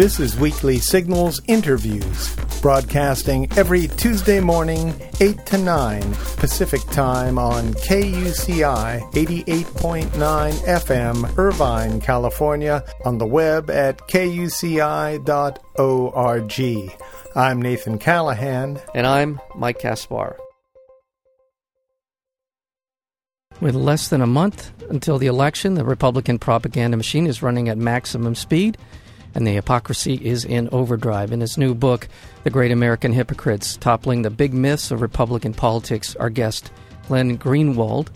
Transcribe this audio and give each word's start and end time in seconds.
This 0.00 0.18
is 0.18 0.34
Weekly 0.34 0.78
Signals 0.78 1.42
Interviews, 1.46 2.34
broadcasting 2.62 3.46
every 3.58 3.86
Tuesday 3.86 4.40
morning, 4.40 4.94
8 5.20 5.44
to 5.44 5.58
9 5.58 6.00
Pacific 6.38 6.80
Time 6.86 7.38
on 7.38 7.74
KUCI 7.74 9.12
88.9 9.12 10.08
FM, 10.08 11.36
Irvine, 11.36 12.00
California, 12.00 12.82
on 13.04 13.18
the 13.18 13.26
web 13.26 13.68
at 13.68 13.98
kuci.org. 14.08 15.20
I'm 17.36 17.60
Nathan 17.60 17.98
Callahan. 17.98 18.80
And 18.94 19.06
I'm 19.06 19.38
Mike 19.54 19.80
Kaspar. 19.80 20.38
With 23.60 23.74
less 23.74 24.08
than 24.08 24.22
a 24.22 24.26
month 24.26 24.72
until 24.88 25.18
the 25.18 25.26
election, 25.26 25.74
the 25.74 25.84
Republican 25.84 26.38
propaganda 26.38 26.96
machine 26.96 27.26
is 27.26 27.42
running 27.42 27.68
at 27.68 27.76
maximum 27.76 28.34
speed 28.34 28.78
and 29.34 29.46
the 29.46 29.52
hypocrisy 29.52 30.14
is 30.14 30.44
in 30.44 30.68
overdrive. 30.70 31.32
In 31.32 31.40
his 31.40 31.56
new 31.56 31.74
book, 31.74 32.08
The 32.44 32.50
Great 32.50 32.72
American 32.72 33.12
Hypocrites 33.12 33.76
Toppling 33.76 34.22
the 34.22 34.30
Big 34.30 34.52
Myths 34.52 34.90
of 34.90 35.02
Republican 35.02 35.54
Politics, 35.54 36.16
our 36.16 36.30
guest, 36.30 36.70
Glenn 37.08 37.38
Greenwald, 37.38 38.08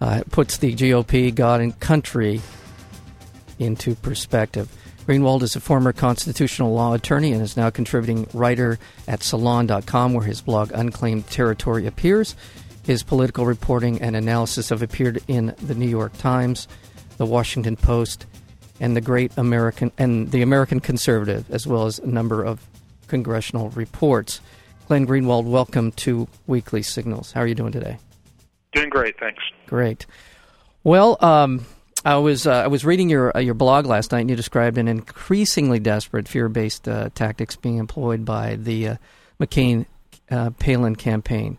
uh, 0.00 0.22
puts 0.30 0.58
the 0.58 0.74
GOP, 0.74 1.34
God, 1.34 1.60
and 1.60 1.78
country 1.80 2.40
into 3.58 3.94
perspective. 3.94 4.70
Greenwald 5.06 5.42
is 5.42 5.54
a 5.54 5.60
former 5.60 5.92
constitutional 5.92 6.72
law 6.72 6.94
attorney 6.94 7.32
and 7.32 7.42
is 7.42 7.56
now 7.56 7.68
contributing 7.68 8.26
writer 8.32 8.78
at 9.06 9.22
Salon.com, 9.22 10.14
where 10.14 10.24
his 10.24 10.40
blog 10.40 10.72
Unclaimed 10.72 11.26
Territory 11.26 11.86
appears. 11.86 12.34
His 12.84 13.02
political 13.02 13.44
reporting 13.44 14.00
and 14.00 14.16
analysis 14.16 14.70
have 14.70 14.82
appeared 14.82 15.22
in 15.28 15.54
the 15.62 15.74
New 15.74 15.88
York 15.88 16.16
Times, 16.18 16.68
the 17.18 17.26
Washington 17.26 17.76
Post, 17.76 18.26
and 18.80 18.96
the 18.96 19.00
Great 19.00 19.32
American 19.36 19.92
and 19.98 20.30
the 20.30 20.42
American 20.42 20.80
Conservative, 20.80 21.50
as 21.50 21.66
well 21.66 21.86
as 21.86 21.98
a 21.98 22.06
number 22.06 22.42
of 22.42 22.66
congressional 23.06 23.70
reports. 23.70 24.40
Glenn 24.88 25.06
Greenwald, 25.06 25.44
welcome 25.44 25.92
to 25.92 26.28
Weekly 26.46 26.82
Signals. 26.82 27.32
How 27.32 27.40
are 27.40 27.46
you 27.46 27.54
doing 27.54 27.72
today? 27.72 27.98
Doing 28.72 28.90
great, 28.90 29.18
thanks. 29.18 29.42
Great. 29.66 30.04
Well, 30.82 31.16
um, 31.20 31.64
I 32.04 32.16
was 32.16 32.46
uh, 32.46 32.52
I 32.52 32.66
was 32.66 32.84
reading 32.84 33.08
your 33.08 33.34
uh, 33.34 33.40
your 33.40 33.54
blog 33.54 33.86
last 33.86 34.12
night, 34.12 34.20
and 34.22 34.30
you 34.30 34.36
described 34.36 34.76
an 34.76 34.88
increasingly 34.88 35.78
desperate 35.78 36.28
fear-based 36.28 36.86
uh, 36.86 37.08
tactics 37.14 37.56
being 37.56 37.78
employed 37.78 38.24
by 38.24 38.56
the 38.56 38.88
uh, 38.88 38.96
McCain 39.40 39.86
uh, 40.30 40.50
Palin 40.50 40.96
campaign. 40.96 41.58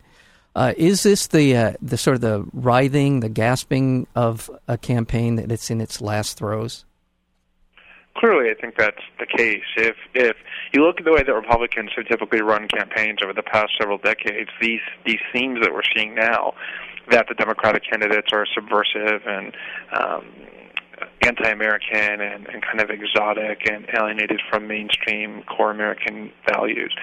Uh, 0.55 0.73
is 0.77 1.03
this 1.03 1.27
the 1.27 1.75
the 1.81 1.97
sort 1.97 2.15
of 2.15 2.21
the 2.21 2.45
writhing, 2.53 3.21
the 3.21 3.29
gasping 3.29 4.05
of 4.13 4.51
a 4.67 4.77
campaign 4.77 5.35
that 5.35 5.51
it's 5.51 5.71
in 5.71 5.81
its 5.81 5.99
last 5.99 6.37
throes? 6.37 6.85
Clearly, 8.15 8.49
I 8.49 8.53
think 8.59 8.75
that's 8.77 9.01
the 9.19 9.25
case. 9.25 9.63
If 9.77 9.95
if 10.13 10.35
you 10.73 10.85
look 10.85 10.99
at 10.99 11.05
the 11.05 11.11
way 11.11 11.23
that 11.23 11.33
Republicans 11.33 11.91
have 11.95 12.07
typically 12.07 12.41
run 12.41 12.67
campaigns 12.67 13.19
over 13.23 13.33
the 13.33 13.43
past 13.43 13.73
several 13.79 13.97
decades, 13.97 14.49
these 14.59 14.81
these 15.05 15.19
themes 15.31 15.59
that 15.61 15.73
we're 15.73 15.87
seeing 15.95 16.15
now, 16.15 16.53
that 17.11 17.27
the 17.27 17.35
Democratic 17.35 17.83
candidates 17.89 18.29
are 18.33 18.45
subversive 18.53 19.21
and 19.25 19.55
um, 19.93 20.25
anti-American 21.21 22.21
and, 22.21 22.47
and 22.47 22.63
kind 22.63 22.81
of 22.81 22.89
exotic 22.89 23.69
and 23.69 23.87
alienated 23.97 24.41
from 24.49 24.67
mainstream 24.67 25.43
core 25.43 25.71
American 25.71 26.31
values, 26.47 26.93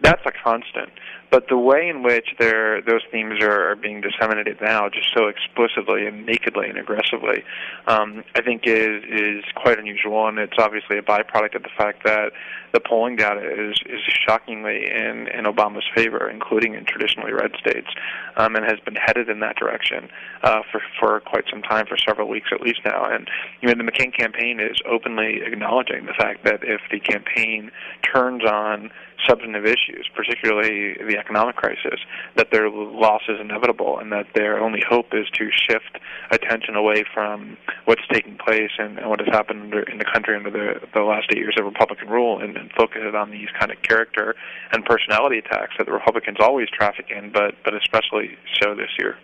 that's 0.00 0.22
a 0.26 0.32
constant. 0.32 0.90
But 1.30 1.48
the 1.48 1.56
way 1.56 1.88
in 1.88 2.02
which 2.02 2.28
those 2.38 3.02
themes 3.12 3.42
are, 3.42 3.70
are 3.70 3.76
being 3.76 4.00
disseminated 4.00 4.58
now, 4.60 4.88
just 4.88 5.12
so 5.14 5.28
explicitly 5.28 6.06
and 6.06 6.26
nakedly 6.26 6.68
and 6.68 6.76
aggressively, 6.76 7.44
um, 7.86 8.24
I 8.34 8.42
think 8.42 8.62
is 8.66 9.04
is 9.08 9.44
quite 9.54 9.78
unusual, 9.78 10.26
and 10.26 10.38
it's 10.38 10.58
obviously 10.58 10.98
a 10.98 11.02
byproduct 11.02 11.54
of 11.54 11.62
the 11.62 11.70
fact 11.76 12.04
that 12.04 12.32
the 12.72 12.80
polling 12.80 13.16
data 13.16 13.40
is 13.40 13.78
is 13.86 14.00
shockingly 14.26 14.86
in 14.90 15.28
in 15.28 15.44
Obama's 15.44 15.86
favor, 15.94 16.28
including 16.28 16.74
in 16.74 16.84
traditionally 16.84 17.32
red 17.32 17.52
states, 17.58 17.88
um, 18.36 18.56
and 18.56 18.64
has 18.64 18.80
been 18.80 18.96
headed 18.96 19.28
in 19.28 19.38
that 19.40 19.56
direction 19.56 20.08
uh, 20.42 20.62
for 20.70 20.80
for 20.98 21.20
quite 21.20 21.44
some 21.48 21.62
time, 21.62 21.86
for 21.86 21.96
several 21.96 22.28
weeks 22.28 22.48
at 22.52 22.60
least 22.60 22.80
now. 22.84 23.04
And 23.04 23.28
you 23.60 23.68
know, 23.68 23.74
the 23.74 23.88
McCain 23.88 24.12
campaign 24.16 24.58
is 24.58 24.78
openly 24.84 25.42
acknowledging 25.46 26.06
the 26.06 26.14
fact 26.14 26.44
that 26.44 26.60
if 26.62 26.80
the 26.90 26.98
campaign 26.98 27.70
turns 28.02 28.44
on 28.44 28.90
substantive 29.28 29.64
issues, 29.64 30.08
particularly 30.14 30.94
the 30.94 31.18
economic 31.20 31.56
crisis, 31.56 32.00
that 32.36 32.48
their 32.50 32.70
loss 32.70 33.22
is 33.28 33.38
inevitable 33.40 33.98
and 33.98 34.10
that 34.12 34.26
their 34.34 34.58
only 34.58 34.82
hope 34.88 35.06
is 35.12 35.26
to 35.38 35.50
shift 35.52 35.98
attention 36.30 36.74
away 36.74 37.04
from 37.12 37.56
what's 37.84 38.02
taking 38.12 38.36
place 38.36 38.70
and, 38.78 38.98
and 38.98 39.08
what 39.08 39.20
has 39.20 39.28
happened 39.28 39.62
under, 39.62 39.82
in 39.82 39.98
the 39.98 40.04
country 40.04 40.34
under 40.34 40.50
the, 40.50 40.80
the 40.94 41.02
last 41.02 41.26
eight 41.30 41.38
years 41.38 41.54
of 41.58 41.64
Republican 41.64 42.08
rule 42.08 42.40
and, 42.40 42.56
and 42.56 42.70
focus 42.72 43.02
it 43.04 43.14
on 43.14 43.30
these 43.30 43.48
kind 43.58 43.70
of 43.70 43.80
character 43.82 44.34
and 44.72 44.84
personality 44.84 45.38
attacks 45.38 45.74
that 45.78 45.86
the 45.86 45.92
Republicans 45.92 46.38
always 46.40 46.68
traffic 46.70 47.06
in, 47.10 47.30
but, 47.30 47.54
but 47.64 47.74
especially 47.74 48.36
so 48.60 48.74
this 48.74 48.90
year. 48.98 49.16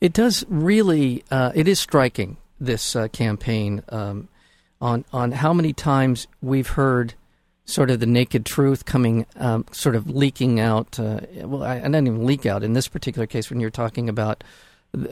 It 0.00 0.12
does 0.12 0.44
really, 0.48 1.24
uh, 1.30 1.52
it 1.54 1.66
is 1.66 1.80
striking, 1.80 2.36
this 2.60 2.94
uh, 2.94 3.08
campaign, 3.08 3.82
um, 3.88 4.28
on, 4.80 5.04
on 5.12 5.32
how 5.32 5.52
many 5.52 5.72
times 5.72 6.28
we've 6.40 6.68
heard– 6.68 7.14
sort 7.68 7.90
of 7.90 8.00
the 8.00 8.06
naked 8.06 8.46
truth 8.46 8.86
coming, 8.86 9.26
um, 9.36 9.66
sort 9.72 9.94
of 9.94 10.08
leaking 10.08 10.58
out. 10.58 10.98
Uh, 10.98 11.20
well, 11.42 11.62
I, 11.62 11.76
I, 11.76 11.80
didn't 11.80 12.06
even 12.06 12.24
leak 12.24 12.46
out 12.46 12.62
in 12.62 12.72
this 12.72 12.88
particular 12.88 13.26
case 13.26 13.50
when 13.50 13.60
you're 13.60 13.68
talking 13.68 14.08
about 14.08 14.42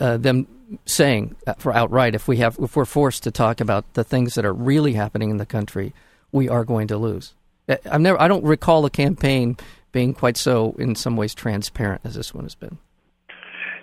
uh, 0.00 0.16
them 0.16 0.48
saying 0.86 1.36
for 1.58 1.74
outright, 1.74 2.14
if 2.14 2.26
we 2.26 2.38
have, 2.38 2.56
if 2.58 2.74
we're 2.74 2.86
forced 2.86 3.22
to 3.24 3.30
talk 3.30 3.60
about 3.60 3.92
the 3.92 4.02
things 4.02 4.34
that 4.34 4.46
are 4.46 4.54
really 4.54 4.94
happening 4.94 5.28
in 5.28 5.36
the 5.36 5.44
country, 5.44 5.92
we 6.32 6.48
are 6.48 6.64
going 6.64 6.88
to 6.88 6.96
lose. 6.96 7.34
I've 7.68 8.00
never, 8.00 8.18
I 8.20 8.26
don't 8.26 8.44
recall 8.44 8.86
a 8.86 8.90
campaign 8.90 9.58
being 9.92 10.14
quite 10.14 10.38
so, 10.38 10.74
in 10.78 10.94
some 10.94 11.14
ways, 11.14 11.34
transparent 11.34 12.02
as 12.04 12.14
this 12.14 12.32
one 12.32 12.44
has 12.44 12.54
been. 12.54 12.78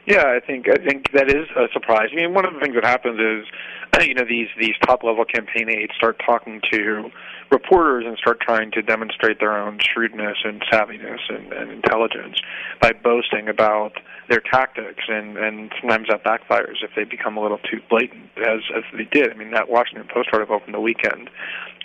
Yeah, 0.05 0.25
I 0.25 0.39
think 0.45 0.67
I 0.67 0.83
think 0.83 1.11
that 1.13 1.29
is 1.29 1.47
a 1.55 1.67
surprise. 1.71 2.09
I 2.11 2.15
mean, 2.15 2.33
one 2.33 2.45
of 2.45 2.53
the 2.53 2.59
things 2.59 2.75
that 2.75 2.83
happens 2.83 3.19
is, 3.19 3.47
you 4.01 4.13
know, 4.13 4.25
these 4.27 4.47
these 4.59 4.75
top 4.85 5.03
level 5.03 5.25
campaign 5.25 5.69
aides 5.69 5.93
start 5.95 6.21
talking 6.25 6.61
to 6.71 7.11
reporters 7.51 8.05
and 8.07 8.17
start 8.17 8.39
trying 8.41 8.71
to 8.71 8.81
demonstrate 8.81 9.39
their 9.39 9.55
own 9.55 9.77
shrewdness 9.79 10.37
and 10.43 10.61
savviness 10.71 11.19
and, 11.29 11.53
and 11.53 11.71
intelligence 11.71 12.39
by 12.81 12.91
boasting 12.91 13.47
about 13.47 13.93
their 14.29 14.39
tactics, 14.39 15.03
and 15.07 15.37
and 15.37 15.71
sometimes 15.79 16.07
that 16.09 16.23
backfires 16.23 16.81
if 16.81 16.91
they 16.95 17.03
become 17.03 17.37
a 17.37 17.41
little 17.41 17.59
too 17.59 17.79
blatant, 17.89 18.29
as 18.37 18.61
as 18.75 18.83
they 18.97 19.05
did. 19.05 19.31
I 19.31 19.35
mean, 19.35 19.51
that 19.51 19.69
Washington 19.69 20.07
Post 20.11 20.29
article 20.33 20.59
from 20.59 20.73
the 20.73 20.81
weekend, 20.81 21.29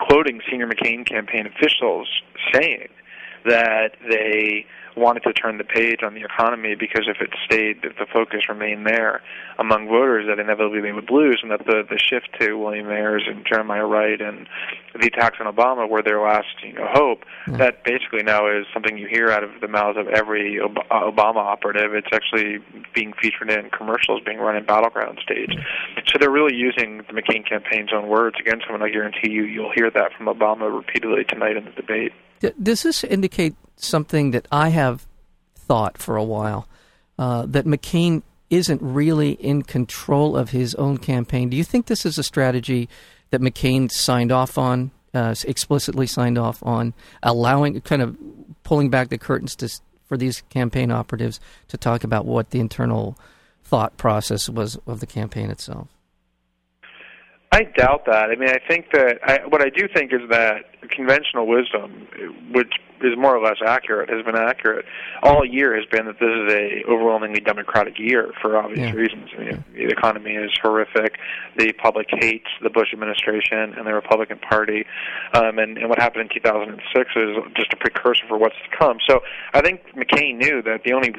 quoting 0.00 0.40
senior 0.50 0.66
McCain 0.66 1.06
campaign 1.06 1.46
officials 1.46 2.08
saying 2.54 2.88
that 3.44 3.96
they 4.08 4.66
wanted 4.96 5.22
to 5.24 5.32
turn 5.32 5.58
the 5.58 5.64
page 5.64 6.02
on 6.02 6.14
the 6.14 6.22
economy 6.22 6.74
because 6.74 7.08
if 7.08 7.20
it 7.20 7.30
stayed, 7.44 7.84
if 7.84 7.96
the 7.96 8.06
focus 8.12 8.48
remained 8.48 8.86
there 8.86 9.22
among 9.58 9.88
voters, 9.88 10.26
that 10.28 10.38
inevitably 10.38 10.80
they 10.80 10.92
would 10.92 11.10
lose, 11.10 11.40
and 11.42 11.50
that 11.50 11.64
the 11.66 11.82
the 11.88 11.98
shift 11.98 12.28
to 12.40 12.54
William 12.54 12.88
Ayers 12.88 13.24
and 13.26 13.44
Jeremiah 13.46 13.86
Wright 13.86 14.20
and 14.20 14.48
the 14.98 15.06
attacks 15.06 15.38
on 15.40 15.52
Obama 15.52 15.88
were 15.88 16.02
their 16.02 16.20
last 16.20 16.48
you 16.62 16.72
know 16.72 16.86
hope. 16.92 17.24
Yeah. 17.46 17.56
That 17.56 17.84
basically 17.84 18.22
now 18.22 18.46
is 18.46 18.66
something 18.72 18.98
you 18.98 19.08
hear 19.08 19.30
out 19.30 19.44
of 19.44 19.50
the 19.60 19.68
mouths 19.68 19.98
of 19.98 20.08
every 20.08 20.60
Ob- 20.60 20.86
Obama 20.90 21.36
operative. 21.36 21.94
It's 21.94 22.08
actually 22.12 22.58
being 22.94 23.12
featured 23.20 23.50
in 23.50 23.70
commercials 23.70 24.20
being 24.24 24.38
run 24.38 24.56
in 24.56 24.64
battleground 24.64 25.18
stage. 25.22 25.54
So 26.06 26.18
they're 26.18 26.30
really 26.30 26.54
using 26.54 26.98
the 26.98 27.12
McCain 27.12 27.48
campaign's 27.48 27.90
own 27.92 28.08
words 28.08 28.36
against 28.40 28.66
him, 28.66 28.74
and 28.74 28.84
I 28.84 28.88
guarantee 28.88 29.30
you, 29.30 29.44
you'll 29.44 29.72
hear 29.72 29.90
that 29.90 30.12
from 30.16 30.26
Obama 30.26 30.74
repeatedly 30.74 31.24
tonight 31.24 31.56
in 31.56 31.64
the 31.64 31.72
debate. 31.72 32.12
Does 32.40 32.82
this 32.82 33.04
indicate 33.04 33.54
something 33.76 34.30
that 34.32 34.46
I 34.50 34.70
have 34.70 35.06
thought 35.54 35.98
for 35.98 36.16
a 36.16 36.24
while 36.24 36.68
uh, 37.18 37.46
that 37.46 37.66
McCain 37.66 38.22
isn't 38.50 38.80
really 38.82 39.32
in 39.32 39.62
control 39.62 40.36
of 40.36 40.50
his 40.50 40.74
own 40.76 40.98
campaign? 40.98 41.48
Do 41.48 41.56
you 41.56 41.64
think 41.64 41.86
this 41.86 42.06
is 42.06 42.18
a 42.18 42.22
strategy 42.22 42.88
that 43.30 43.40
McCain 43.40 43.90
signed 43.90 44.32
off 44.32 44.56
on, 44.56 44.90
uh, 45.12 45.34
explicitly 45.44 46.06
signed 46.06 46.38
off 46.38 46.62
on, 46.62 46.94
allowing, 47.22 47.80
kind 47.82 48.02
of 48.02 48.16
pulling 48.62 48.88
back 48.88 49.08
the 49.08 49.18
curtains 49.18 49.54
to, 49.56 49.68
for 50.06 50.16
these 50.16 50.42
campaign 50.48 50.90
operatives 50.90 51.40
to 51.68 51.76
talk 51.76 52.04
about 52.04 52.24
what 52.24 52.50
the 52.50 52.60
internal 52.60 53.18
thought 53.64 53.96
process 53.98 54.48
was 54.48 54.78
of 54.86 55.00
the 55.00 55.06
campaign 55.06 55.50
itself? 55.50 55.88
I 57.58 57.64
doubt 57.76 58.06
that. 58.06 58.30
I 58.30 58.36
mean, 58.36 58.48
I 58.48 58.60
think 58.68 58.92
that 58.92 59.18
I, 59.24 59.40
what 59.48 59.60
I 59.60 59.68
do 59.68 59.88
think 59.92 60.12
is 60.12 60.20
that 60.30 60.66
conventional 60.90 61.48
wisdom, 61.48 62.06
which 62.52 62.72
is 63.02 63.18
more 63.18 63.36
or 63.36 63.42
less 63.42 63.56
accurate, 63.66 64.08
has 64.10 64.24
been 64.24 64.36
accurate 64.36 64.84
all 65.24 65.44
year. 65.44 65.74
Has 65.74 65.84
been 65.86 66.06
that 66.06 66.20
this 66.20 66.30
is 66.30 66.52
a 66.52 66.88
overwhelmingly 66.88 67.40
democratic 67.40 67.98
year 67.98 68.30
for 68.40 68.56
obvious 68.56 68.78
yeah. 68.78 68.92
reasons. 68.92 69.30
I 69.36 69.40
mean, 69.40 69.64
the 69.74 69.88
economy 69.88 70.34
is 70.34 70.52
horrific. 70.62 71.18
The 71.56 71.72
public 71.72 72.06
hates 72.12 72.46
the 72.62 72.70
Bush 72.70 72.92
administration 72.92 73.74
and 73.76 73.84
the 73.84 73.92
Republican 73.92 74.38
Party, 74.38 74.84
um, 75.34 75.58
and, 75.58 75.78
and 75.78 75.88
what 75.88 75.98
happened 75.98 76.30
in 76.30 76.40
2006 76.40 77.10
is 77.16 77.36
just 77.56 77.72
a 77.72 77.76
precursor 77.76 78.22
for 78.28 78.38
what's 78.38 78.54
to 78.70 78.76
come. 78.78 78.98
So 79.08 79.18
I 79.52 79.62
think 79.62 79.82
McCain 79.96 80.36
knew 80.36 80.62
that 80.62 80.84
the 80.84 80.92
only 80.92 81.12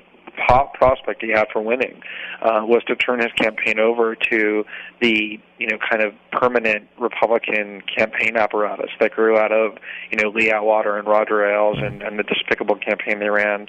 top 0.48 0.74
prospect 0.74 1.22
he 1.22 1.30
had 1.30 1.48
for 1.52 1.62
winning 1.62 2.02
uh, 2.42 2.62
was 2.64 2.84
to 2.88 2.96
turn 2.96 3.20
his 3.20 3.32
campaign 3.34 3.80
over 3.80 4.16
to 4.16 4.64
the 5.02 5.40
you 5.58 5.68
know 5.68 5.78
kind 5.90 6.02
of 6.02 6.14
permanent 6.32 6.88
Republican 7.00 7.82
campaign 7.96 8.38
apparatus 8.38 8.90
that 9.00 9.12
grew 9.12 9.38
out 9.38 9.52
of 9.52 9.78
you 10.12 10.18
know 10.18 10.30
Lee 10.30 10.52
Atwater 10.52 10.98
and 10.98 11.08
Roger 11.08 11.46
Ailes 11.46 11.78
and, 11.80 12.02
and 12.02 12.18
the 12.18 12.24
despicable 12.24 12.76
campaign 12.76 13.20
they 13.20 13.30
ran 13.30 13.68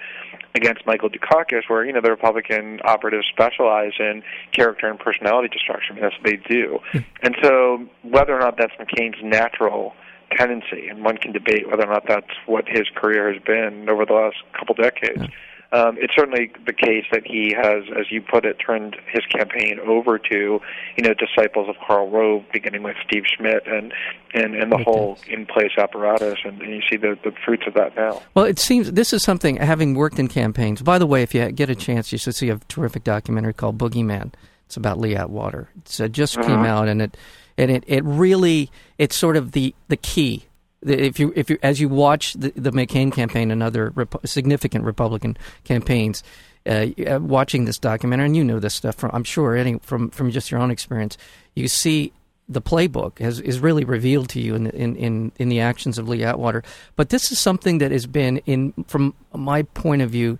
against 0.54 0.84
Michael 0.86 1.10
Dukakis, 1.10 1.68
where 1.68 1.84
you 1.84 1.92
know 1.92 2.00
the 2.00 2.10
Republican 2.10 2.80
operatives 2.84 3.26
specialize 3.32 3.92
in 3.98 4.22
character 4.52 4.88
and 4.88 4.98
personality 4.98 5.48
destruction. 5.48 5.98
That's 6.00 6.14
what 6.16 6.24
they 6.24 6.36
do, 6.36 6.78
hmm. 6.92 6.98
and 7.22 7.36
so 7.42 7.86
whether 8.02 8.34
or 8.34 8.40
not 8.40 8.56
that's 8.56 8.72
McCain's 8.74 9.22
natural 9.22 9.94
tendency, 10.36 10.88
and 10.88 11.04
one 11.04 11.16
can 11.16 11.32
debate 11.32 11.68
whether 11.68 11.84
or 11.84 11.92
not 11.92 12.04
that's 12.06 12.30
what 12.46 12.64
his 12.68 12.84
career 12.94 13.32
has 13.32 13.42
been 13.42 13.88
over 13.88 14.04
the 14.06 14.12
last 14.12 14.36
couple 14.58 14.74
decades. 14.74 15.24
Um, 15.72 15.96
it's 16.00 16.14
certainly 16.16 16.50
the 16.66 16.72
case 16.72 17.04
that 17.12 17.24
he 17.24 17.54
has, 17.56 17.84
as 17.96 18.10
you 18.10 18.20
put 18.20 18.44
it, 18.44 18.56
turned 18.64 18.96
his 19.06 19.24
campaign 19.26 19.78
over 19.78 20.18
to, 20.18 20.60
you 20.96 21.02
know, 21.02 21.14
disciples 21.14 21.68
of 21.68 21.76
Karl 21.86 22.10
Rove, 22.10 22.42
beginning 22.52 22.82
with 22.82 22.96
Steve 23.06 23.22
Schmidt 23.36 23.66
and 23.66 23.92
and, 24.32 24.54
and 24.54 24.70
the 24.70 24.78
whole 24.78 25.18
in-place 25.28 25.72
apparatus, 25.76 26.38
and, 26.44 26.60
and 26.62 26.72
you 26.72 26.82
see 26.88 26.96
the, 26.96 27.18
the 27.24 27.32
fruits 27.44 27.64
of 27.66 27.74
that 27.74 27.96
now. 27.96 28.22
Well, 28.34 28.44
it 28.44 28.58
seems 28.58 28.92
this 28.92 29.12
is 29.12 29.22
something, 29.22 29.56
having 29.56 29.94
worked 29.94 30.18
in 30.18 30.28
campaigns. 30.28 30.82
By 30.82 30.98
the 30.98 31.06
way, 31.06 31.22
if 31.22 31.34
you 31.34 31.50
get 31.52 31.70
a 31.70 31.74
chance, 31.74 32.12
you 32.12 32.18
should 32.18 32.34
see 32.34 32.48
a 32.48 32.58
terrific 32.68 33.04
documentary 33.04 33.54
called 33.54 33.78
Boogie 33.78 34.04
Man. 34.04 34.32
It's 34.66 34.76
about 34.76 34.98
Lee 34.98 35.16
Atwater. 35.16 35.68
It 35.78 36.00
uh, 36.00 36.08
just 36.08 36.38
uh-huh. 36.38 36.48
came 36.48 36.64
out, 36.64 36.88
and 36.88 37.02
it 37.02 37.16
and 37.56 37.70
it, 37.70 37.84
it 37.86 38.04
really 38.04 38.70
it's 38.98 39.16
sort 39.16 39.36
of 39.36 39.52
the 39.52 39.74
the 39.88 39.96
key 39.96 40.46
if 40.82 41.20
you 41.20 41.32
if 41.36 41.50
you 41.50 41.58
as 41.62 41.80
you 41.80 41.88
watch 41.88 42.34
the, 42.34 42.52
the 42.56 42.72
McCain 42.72 43.12
campaign 43.12 43.50
and 43.50 43.62
other 43.62 43.90
rep- 43.94 44.26
significant 44.26 44.84
Republican 44.84 45.36
campaigns, 45.64 46.22
uh, 46.66 46.86
uh, 47.06 47.18
watching 47.20 47.64
this 47.64 47.78
documentary, 47.78 48.26
and 48.26 48.36
you 48.36 48.44
know 48.44 48.58
this 48.58 48.74
stuff 48.74 48.96
from 48.96 49.10
I'm 49.12 49.24
sure 49.24 49.56
any 49.56 49.78
from 49.78 50.10
from 50.10 50.30
just 50.30 50.50
your 50.50 50.60
own 50.60 50.70
experience, 50.70 51.18
you 51.54 51.68
see 51.68 52.12
the 52.50 52.60
playbook 52.60 53.20
has, 53.20 53.40
is 53.40 53.60
really 53.60 53.84
revealed 53.84 54.28
to 54.28 54.40
you 54.40 54.56
in, 54.56 54.66
in, 54.70 54.96
in, 54.96 55.32
in 55.38 55.48
the 55.48 55.60
actions 55.60 55.98
of 55.98 56.08
Lee 56.08 56.24
Atwater. 56.24 56.64
But 56.96 57.10
this 57.10 57.30
is 57.30 57.38
something 57.38 57.78
that 57.78 57.92
has 57.92 58.06
been, 58.06 58.38
in 58.38 58.72
from 58.88 59.14
my 59.32 59.62
point 59.62 60.02
of 60.02 60.10
view, 60.10 60.36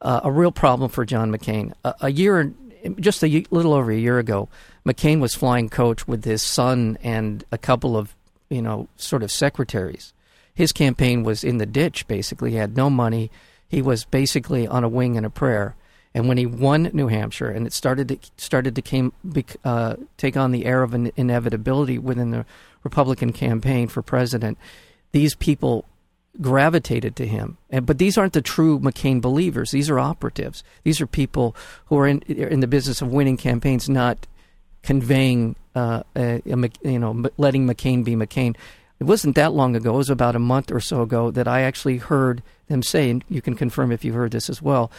uh, 0.00 0.22
a 0.24 0.32
real 0.32 0.50
problem 0.50 0.90
for 0.90 1.04
John 1.04 1.30
McCain. 1.30 1.72
A, 1.84 1.94
a 2.00 2.10
year, 2.10 2.52
just 2.98 3.22
a 3.22 3.46
little 3.52 3.74
over 3.74 3.92
a 3.92 3.96
year 3.96 4.18
ago, 4.18 4.48
McCain 4.84 5.20
was 5.20 5.36
flying 5.36 5.68
coach 5.68 6.08
with 6.08 6.24
his 6.24 6.42
son 6.42 6.98
and 7.00 7.44
a 7.52 7.58
couple 7.58 7.96
of 7.96 8.16
you 8.52 8.62
know, 8.62 8.88
sort 8.96 9.22
of 9.22 9.30
secretaries. 9.30 10.12
His 10.54 10.72
campaign 10.72 11.22
was 11.22 11.42
in 11.42 11.58
the 11.58 11.66
ditch, 11.66 12.06
basically. 12.06 12.50
He 12.50 12.56
had 12.56 12.76
no 12.76 12.90
money. 12.90 13.30
He 13.68 13.80
was 13.80 14.04
basically 14.04 14.66
on 14.66 14.84
a 14.84 14.88
wing 14.88 15.16
and 15.16 15.24
a 15.24 15.30
prayer. 15.30 15.74
And 16.14 16.28
when 16.28 16.36
he 16.36 16.44
won 16.44 16.90
New 16.92 17.08
Hampshire, 17.08 17.48
and 17.48 17.66
it 17.66 17.72
started 17.72 18.08
to 18.08 18.18
started 18.36 18.74
to 18.74 18.82
came, 18.82 19.14
uh, 19.64 19.96
take 20.18 20.36
on 20.36 20.52
the 20.52 20.66
air 20.66 20.82
of 20.82 20.92
an 20.92 21.10
inevitability 21.16 21.98
within 21.98 22.30
the 22.30 22.44
Republican 22.84 23.32
campaign 23.32 23.88
for 23.88 24.02
president, 24.02 24.58
these 25.12 25.34
people 25.34 25.86
gravitated 26.38 27.16
to 27.16 27.26
him. 27.26 27.56
And, 27.70 27.86
but 27.86 27.96
these 27.96 28.18
aren't 28.18 28.34
the 28.34 28.42
true 28.42 28.78
McCain 28.78 29.22
believers. 29.22 29.70
These 29.70 29.88
are 29.88 29.98
operatives. 29.98 30.62
These 30.84 31.00
are 31.00 31.06
people 31.06 31.56
who 31.86 31.96
are 31.96 32.06
in 32.06 32.20
in 32.22 32.60
the 32.60 32.66
business 32.66 33.00
of 33.00 33.08
winning 33.08 33.38
campaigns, 33.38 33.88
not 33.88 34.26
conveying, 34.82 35.56
uh, 35.74 36.02
a, 36.16 36.42
a, 36.46 36.70
you 36.82 36.98
know, 36.98 37.24
letting 37.36 37.66
McCain 37.66 38.04
be 38.04 38.14
McCain. 38.14 38.56
It 39.00 39.04
wasn't 39.04 39.34
that 39.36 39.52
long 39.52 39.74
ago. 39.74 39.94
It 39.94 39.98
was 39.98 40.10
about 40.10 40.36
a 40.36 40.40
month 40.40 40.70
or 40.70 40.80
so 40.80 41.02
ago 41.02 41.30
that 41.30 41.48
I 41.48 41.62
actually 41.62 41.98
heard 41.98 42.42
them 42.68 42.82
say, 42.82 43.10
and 43.10 43.24
you 43.28 43.42
can 43.42 43.54
confirm 43.54 43.90
if 43.90 44.04
you 44.04 44.12
heard 44.12 44.32
this 44.32 44.48
as 44.48 44.62
well. 44.62 44.90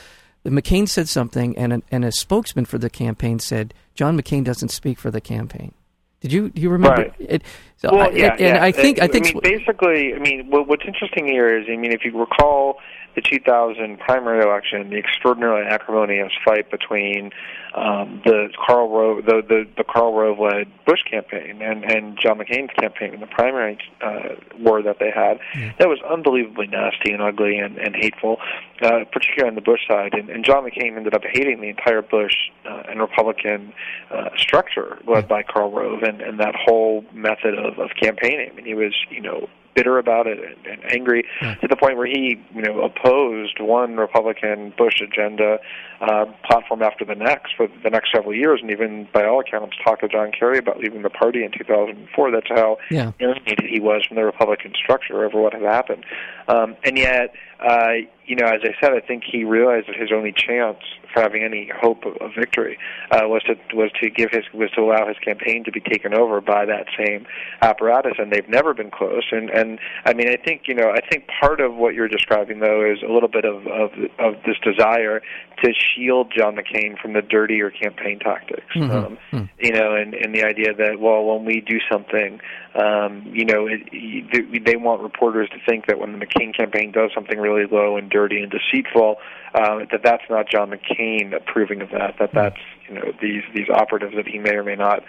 That 0.44 0.52
McCain 0.52 0.90
said 0.90 1.08
something, 1.08 1.58
and 1.58 1.74
a, 1.74 1.82
and 1.90 2.04
a 2.04 2.12
spokesman 2.12 2.66
for 2.66 2.78
the 2.78 2.90
campaign 2.90 3.40
said, 3.40 3.74
"John 3.96 4.20
McCain 4.20 4.44
doesn't 4.44 4.70
speak 4.70 5.00
for 5.00 5.10
the 5.10 5.22
campaign." 5.22 5.74
Did 6.20 6.32
you 6.32 6.50
do 6.50 6.62
you 6.62 6.70
remember 6.70 7.04
right. 7.04 7.14
it? 7.20 7.44
So 7.78 7.90
well, 7.92 8.08
I, 8.08 8.12
yeah, 8.12 8.32
and 8.32 8.40
yeah. 8.40 8.64
I 8.64 8.72
think 8.72 9.02
I 9.02 9.08
think 9.08 9.28
I 9.28 9.32
mean, 9.32 9.40
basically, 9.42 10.14
I 10.14 10.20
mean, 10.20 10.48
what's 10.50 10.86
interesting 10.86 11.28
here 11.28 11.58
is, 11.58 11.66
I 11.70 11.76
mean, 11.76 11.92
if 11.92 12.06
you 12.06 12.18
recall 12.18 12.80
the 13.16 13.22
2000 13.22 14.00
primary 14.00 14.42
election, 14.42 14.90
the 14.90 14.98
extraordinarily 14.98 15.68
acrimonious 15.68 16.32
fight 16.46 16.72
between 16.72 17.32
um, 17.74 18.22
the 18.24 18.50
Karl 18.66 18.90
Rove, 18.90 19.26
the, 19.26 19.42
the, 19.48 19.66
the 19.78 19.84
Karl 19.84 20.14
Rove 20.14 20.38
led 20.40 20.72
Bush 20.86 21.02
campaign 21.10 21.62
and, 21.62 21.84
and 21.84 22.18
John 22.22 22.38
McCain's 22.38 22.72
campaign 22.80 23.14
in 23.14 23.20
the 23.20 23.28
primary 23.28 23.78
uh, 24.02 24.36
war 24.60 24.84
that 24.84 24.98
they 25.00 25.10
had, 25.10 25.40
yeah. 25.56 25.74
that 25.80 25.90
was 25.90 26.00
unbelievably 26.08 26.68
nasty 26.68 27.12
and 27.12 27.22
ugly 27.22 27.58
and, 27.58 27.78
and 27.78 27.96
hateful, 27.96 28.38
uh, 28.82 29.06
particularly 29.12 29.50
on 29.50 29.56
the 29.56 29.62
Bush 29.62 29.82
side. 29.88 30.14
And, 30.14 30.30
and 30.30 30.46
John 30.46 30.64
McCain 30.64 30.96
ended 30.98 31.16
up 31.16 31.24
hating 31.24 31.62
the 31.62 31.70
entire 31.70 32.02
Bush 32.02 32.36
uh, 32.70 32.84
and 32.90 33.00
Republican 33.00 33.74
uh, 34.12 34.30
structure 34.38 35.00
led 35.08 35.28
by 35.28 35.42
Karl 35.42 35.72
Rove 35.72 36.04
and, 36.04 36.22
and 36.22 36.40
that 36.40 36.56
whole 36.56 37.04
method 37.12 37.58
of, 37.58 37.80
of 37.80 37.92
campaigning. 38.00 38.52
I 38.52 38.56
mean, 38.56 38.66
he 38.66 38.76
was, 38.76 38.94
you 39.10 39.22
know, 39.22 39.50
bitter 39.76 39.98
about 39.98 40.28
it 40.28 40.40
and, 40.40 40.66
and 40.66 40.92
angry 40.92 41.26
yeah. 41.42 41.56
to 41.56 41.68
the 41.68 41.76
point 41.76 41.98
where 41.98 42.08
he, 42.08 42.42
you 42.54 42.62
know, 42.62 42.82
opposed 42.82 43.60
one 43.60 43.98
Republican 43.98 44.74
Bush 44.78 45.02
agenda 45.02 45.58
uh, 46.02 46.26
platform 46.46 46.82
after 46.82 47.06
the 47.06 47.16
next 47.16 47.54
for 47.56 47.68
the 47.84 47.90
next 47.90 48.12
several 48.14 48.34
years, 48.34 48.60
and 48.62 48.72
even 48.72 49.08
by 49.14 49.26
all 49.26 49.40
accounts 49.40 49.76
talked 49.84 50.02
to 50.02 50.08
John 50.08 50.32
Kerry 50.32 50.58
about 50.58 50.80
leaving 50.80 51.02
the 51.02 51.10
party 51.10 51.44
in 51.44 51.52
2004. 51.52 52.32
That's 52.32 52.50
how 52.50 52.78
yeah. 52.90 53.12
alienated 53.20 53.66
he 53.70 53.80
was 53.80 54.06
from 54.06 54.16
the 54.16 54.26
Republican 54.26 54.74
structure 54.76 55.24
over 55.24 55.42
what 55.42 55.54
had 55.54 55.64
happened. 55.64 56.06
Um, 56.48 56.76
and 56.84 56.98
yet, 56.98 57.34
uh, 57.60 57.94
you 58.26 58.36
know, 58.36 58.46
as 58.46 58.62
I 58.64 58.74
said, 58.82 58.94
I 58.94 59.00
think 59.00 59.24
he 59.30 59.44
realized 59.44 59.88
that 59.88 59.96
his 59.96 60.12
only 60.14 60.34
chance 60.34 60.78
for 61.14 61.22
having 61.22 61.44
any 61.44 61.70
hope 61.74 62.06
of, 62.06 62.16
of 62.18 62.32
victory 62.38 62.78
uh, 63.12 63.22
was 63.24 63.44
to 63.44 63.56
was 63.76 63.92
to 64.02 64.10
give 64.10 64.32
his 64.32 64.44
was 64.54 64.72
to 64.72 64.82
allow 64.82 65.08
his 65.08 65.18
campaign 65.20 65.64
to 65.66 65.72
be 65.72 65.80
taken 65.80 66.14
over 66.14 66.42
by 66.42 66.66
that 66.66 66.88
same 66.98 67.26
apparatus, 67.62 68.14
and 68.18 68.32
they've 68.32 68.48
never 68.50 68.74
been 68.74 68.92
close. 68.92 69.24
And 69.32 69.50
and 69.50 69.80
I 70.06 70.14
mean, 70.14 70.30
I 70.30 70.38
think 70.38 70.64
you 70.68 70.74
know, 70.74 70.90
I 70.90 71.02
think 71.08 71.28
part 71.40 71.62
of 71.62 71.76
what 71.76 71.94
you're 71.94 72.08
describing 72.08 72.60
though 72.60 72.84
is 72.90 73.00
a 73.08 73.12
little 73.12 73.30
bit 73.30 73.46
of 73.46 73.68
of, 73.68 73.92
of 74.20 74.36
this 74.46 74.58
desire 74.64 75.22
to 75.64 75.74
shield 75.74 76.34
John 76.36 76.56
McCain 76.56 77.00
from 77.00 77.14
the 77.14 77.22
dirtier 77.22 77.70
campaign 77.70 78.20
tactics. 78.20 78.76
Mm-hmm. 78.76 78.92
Um, 78.92 79.18
mm-hmm. 79.32 79.46
You 79.60 79.72
know, 79.72 79.96
and 79.96 80.14
and 80.14 80.34
the 80.34 80.44
idea 80.44 80.74
that 80.74 81.00
well, 81.00 81.24
when 81.24 81.46
we 81.46 81.62
do 81.62 81.80
something, 81.92 82.40
um, 82.76 83.24
you 83.32 83.46
know, 83.46 83.68
it, 83.68 84.66
they 84.66 84.76
want 84.76 85.02
reporters 85.02 85.50
to 85.50 85.58
think 85.70 85.88
that 85.88 86.00
when 86.00 86.18
the 86.18 86.26
McCain 86.26 86.33
campaign 86.54 86.92
does 86.92 87.12
something 87.14 87.40
really 87.40 87.66
low 87.70 87.98
and 87.98 88.10
dirty 88.10 88.42
and 88.42 88.52
deceitful, 88.52 89.18
uh, 89.54 89.80
that 89.92 90.02
that's 90.04 90.24
not 90.30 90.50
John 90.50 90.72
McCain 90.72 91.36
approving 91.36 91.82
of 91.82 91.90
that. 91.92 92.16
That 92.20 92.32
that's 92.34 92.60
you 92.88 92.96
know 92.96 93.12
these 93.22 93.44
these 93.54 93.70
operatives 93.70 94.16
that 94.16 94.28
he 94.28 94.40
may 94.40 94.56
or 94.56 94.64
may 94.64 94.76
not 94.76 95.04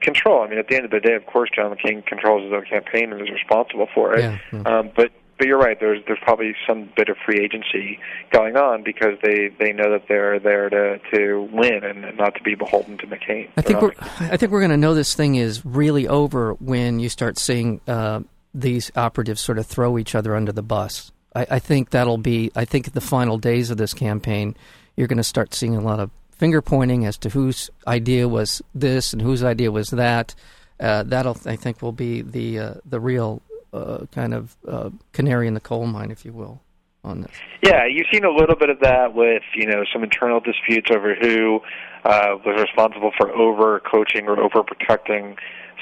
control. 0.00 0.42
I 0.42 0.48
mean, 0.48 0.58
at 0.58 0.68
the 0.68 0.76
end 0.76 0.84
of 0.84 0.90
the 0.90 1.00
day, 1.00 1.14
of 1.14 1.26
course, 1.26 1.50
John 1.54 1.74
McCain 1.74 2.04
controls 2.04 2.44
his 2.44 2.52
own 2.52 2.64
campaign 2.64 3.12
and 3.12 3.20
is 3.20 3.30
responsible 3.30 3.88
for 3.94 4.14
it. 4.14 4.20
Yeah, 4.20 4.38
yeah. 4.52 4.62
Um, 4.62 4.90
but 4.96 5.12
but 5.40 5.46
you're 5.46 5.58
right. 5.58 5.80
There's 5.80 6.02
there's 6.06 6.18
probably 6.22 6.54
some 6.68 6.90
bit 6.94 7.08
of 7.08 7.16
free 7.24 7.40
agency 7.42 7.98
going 8.30 8.58
on 8.58 8.82
because 8.84 9.16
they, 9.22 9.48
they 9.58 9.72
know 9.72 9.90
that 9.90 10.04
they're 10.06 10.38
there 10.38 10.68
to, 10.68 11.00
to 11.14 11.48
win 11.50 11.82
and 11.82 12.16
not 12.18 12.34
to 12.34 12.42
be 12.42 12.54
beholden 12.54 12.98
to 12.98 13.06
McCain. 13.06 13.48
I 13.56 13.62
think 13.62 13.80
we're 13.80 13.94
I 14.20 14.36
think 14.36 14.52
we're 14.52 14.60
going 14.60 14.70
to 14.70 14.76
know 14.76 14.92
this 14.92 15.14
thing 15.14 15.36
is 15.36 15.64
really 15.64 16.06
over 16.06 16.52
when 16.54 17.00
you 17.00 17.08
start 17.08 17.38
seeing 17.38 17.80
uh, 17.88 18.20
these 18.54 18.90
operatives 18.96 19.40
sort 19.40 19.58
of 19.58 19.66
throw 19.66 19.98
each 19.98 20.14
other 20.14 20.34
under 20.34 20.52
the 20.52 20.62
bus. 20.62 21.12
I, 21.34 21.46
I 21.50 21.58
think 21.58 21.90
that'll 21.90 22.18
be. 22.18 22.50
I 22.56 22.64
think 22.64 22.92
the 22.92 23.00
final 23.00 23.38
days 23.38 23.70
of 23.70 23.76
this 23.76 23.94
campaign, 23.94 24.56
you're 24.96 25.08
going 25.08 25.16
to 25.18 25.24
start 25.24 25.54
seeing 25.54 25.76
a 25.76 25.80
lot 25.80 26.00
of 26.00 26.10
finger 26.32 26.62
pointing 26.62 27.04
as 27.04 27.18
to 27.18 27.28
whose 27.28 27.70
idea 27.86 28.26
was 28.26 28.62
this 28.74 29.12
and 29.12 29.22
whose 29.22 29.44
idea 29.44 29.70
was 29.70 29.90
that. 29.90 30.34
Uh, 30.80 31.02
that'll 31.02 31.36
I 31.44 31.56
think 31.56 31.82
will 31.82 31.92
be 31.92 32.22
the 32.22 32.58
uh, 32.58 32.74
the 32.86 32.98
real 32.98 33.42
uh, 33.72 34.06
kind 34.12 34.34
of 34.34 34.56
uh, 34.66 34.90
canary 35.12 35.46
in 35.46 35.54
the 35.54 35.60
coal 35.60 35.86
mine, 35.86 36.10
if 36.10 36.24
you 36.24 36.32
will, 36.32 36.60
on 37.04 37.20
this. 37.20 37.32
Yeah, 37.62 37.86
you've 37.86 38.06
seen 38.12 38.24
a 38.24 38.30
little 38.30 38.56
bit 38.56 38.70
of 38.70 38.80
that 38.80 39.14
with 39.14 39.42
you 39.54 39.66
know 39.66 39.84
some 39.92 40.02
internal 40.02 40.40
disputes 40.40 40.90
over 40.90 41.14
who 41.14 41.60
uh, 42.04 42.36
was 42.44 42.60
responsible 42.60 43.12
for 43.16 43.30
over 43.30 43.80
coaching 43.80 44.26
or 44.26 44.40
over 44.40 44.62
protecting 44.62 45.36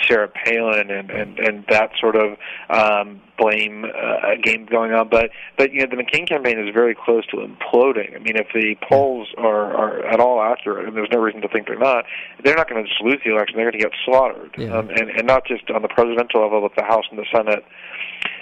Sarah 0.07 0.29
Palin 0.29 0.91
and 0.91 1.11
and 1.11 1.39
and 1.39 1.65
that 1.69 1.91
sort 2.01 2.17
of 2.17 2.37
um, 2.71 3.21
blame 3.39 3.85
uh, 3.85 4.35
game 4.43 4.67
going 4.67 4.93
on. 4.93 5.09
But 5.09 5.31
but 5.57 5.73
you 5.73 5.81
know 5.81 5.87
the 5.91 6.03
McCain 6.03 6.29
campaign 6.29 6.59
is 6.59 6.75
very 6.75 6.95
close 6.95 7.27
to 7.29 7.37
imploding. 7.37 8.15
I 8.15 8.19
mean, 8.19 8.37
if 8.37 8.49
the 8.53 8.77
polls 8.89 9.29
are 9.39 9.75
are 9.75 10.05
at 10.07 10.21
all 10.21 10.43
accurate, 10.43 10.87
and 10.87 10.97
there's 10.97 11.11
no 11.13 11.21
reason 11.21 11.41
to 11.43 11.49
think 11.49 11.67
they're 11.67 11.79
not, 11.79 12.05
they're 12.45 12.57
not 12.57 12.69
going 12.69 12.83
to 12.83 12.89
just 12.89 13.01
lose 13.03 13.21
the 13.25 13.33
election. 13.33 13.57
They're 13.57 13.71
going 13.71 13.81
to 13.81 13.89
get 13.89 13.97
slaughtered, 14.05 14.55
yeah. 14.59 14.77
um, 14.77 14.91
and 14.91 15.11
and 15.11 15.27
not 15.27 15.47
just 15.47 15.71
on 15.71 15.83
the 15.83 15.89
presidential 15.89 16.43
level, 16.43 16.61
but 16.61 16.77
the 16.77 16.85
House 16.85 17.05
and 17.11 17.19
the 17.19 17.27
Senate 17.33 17.65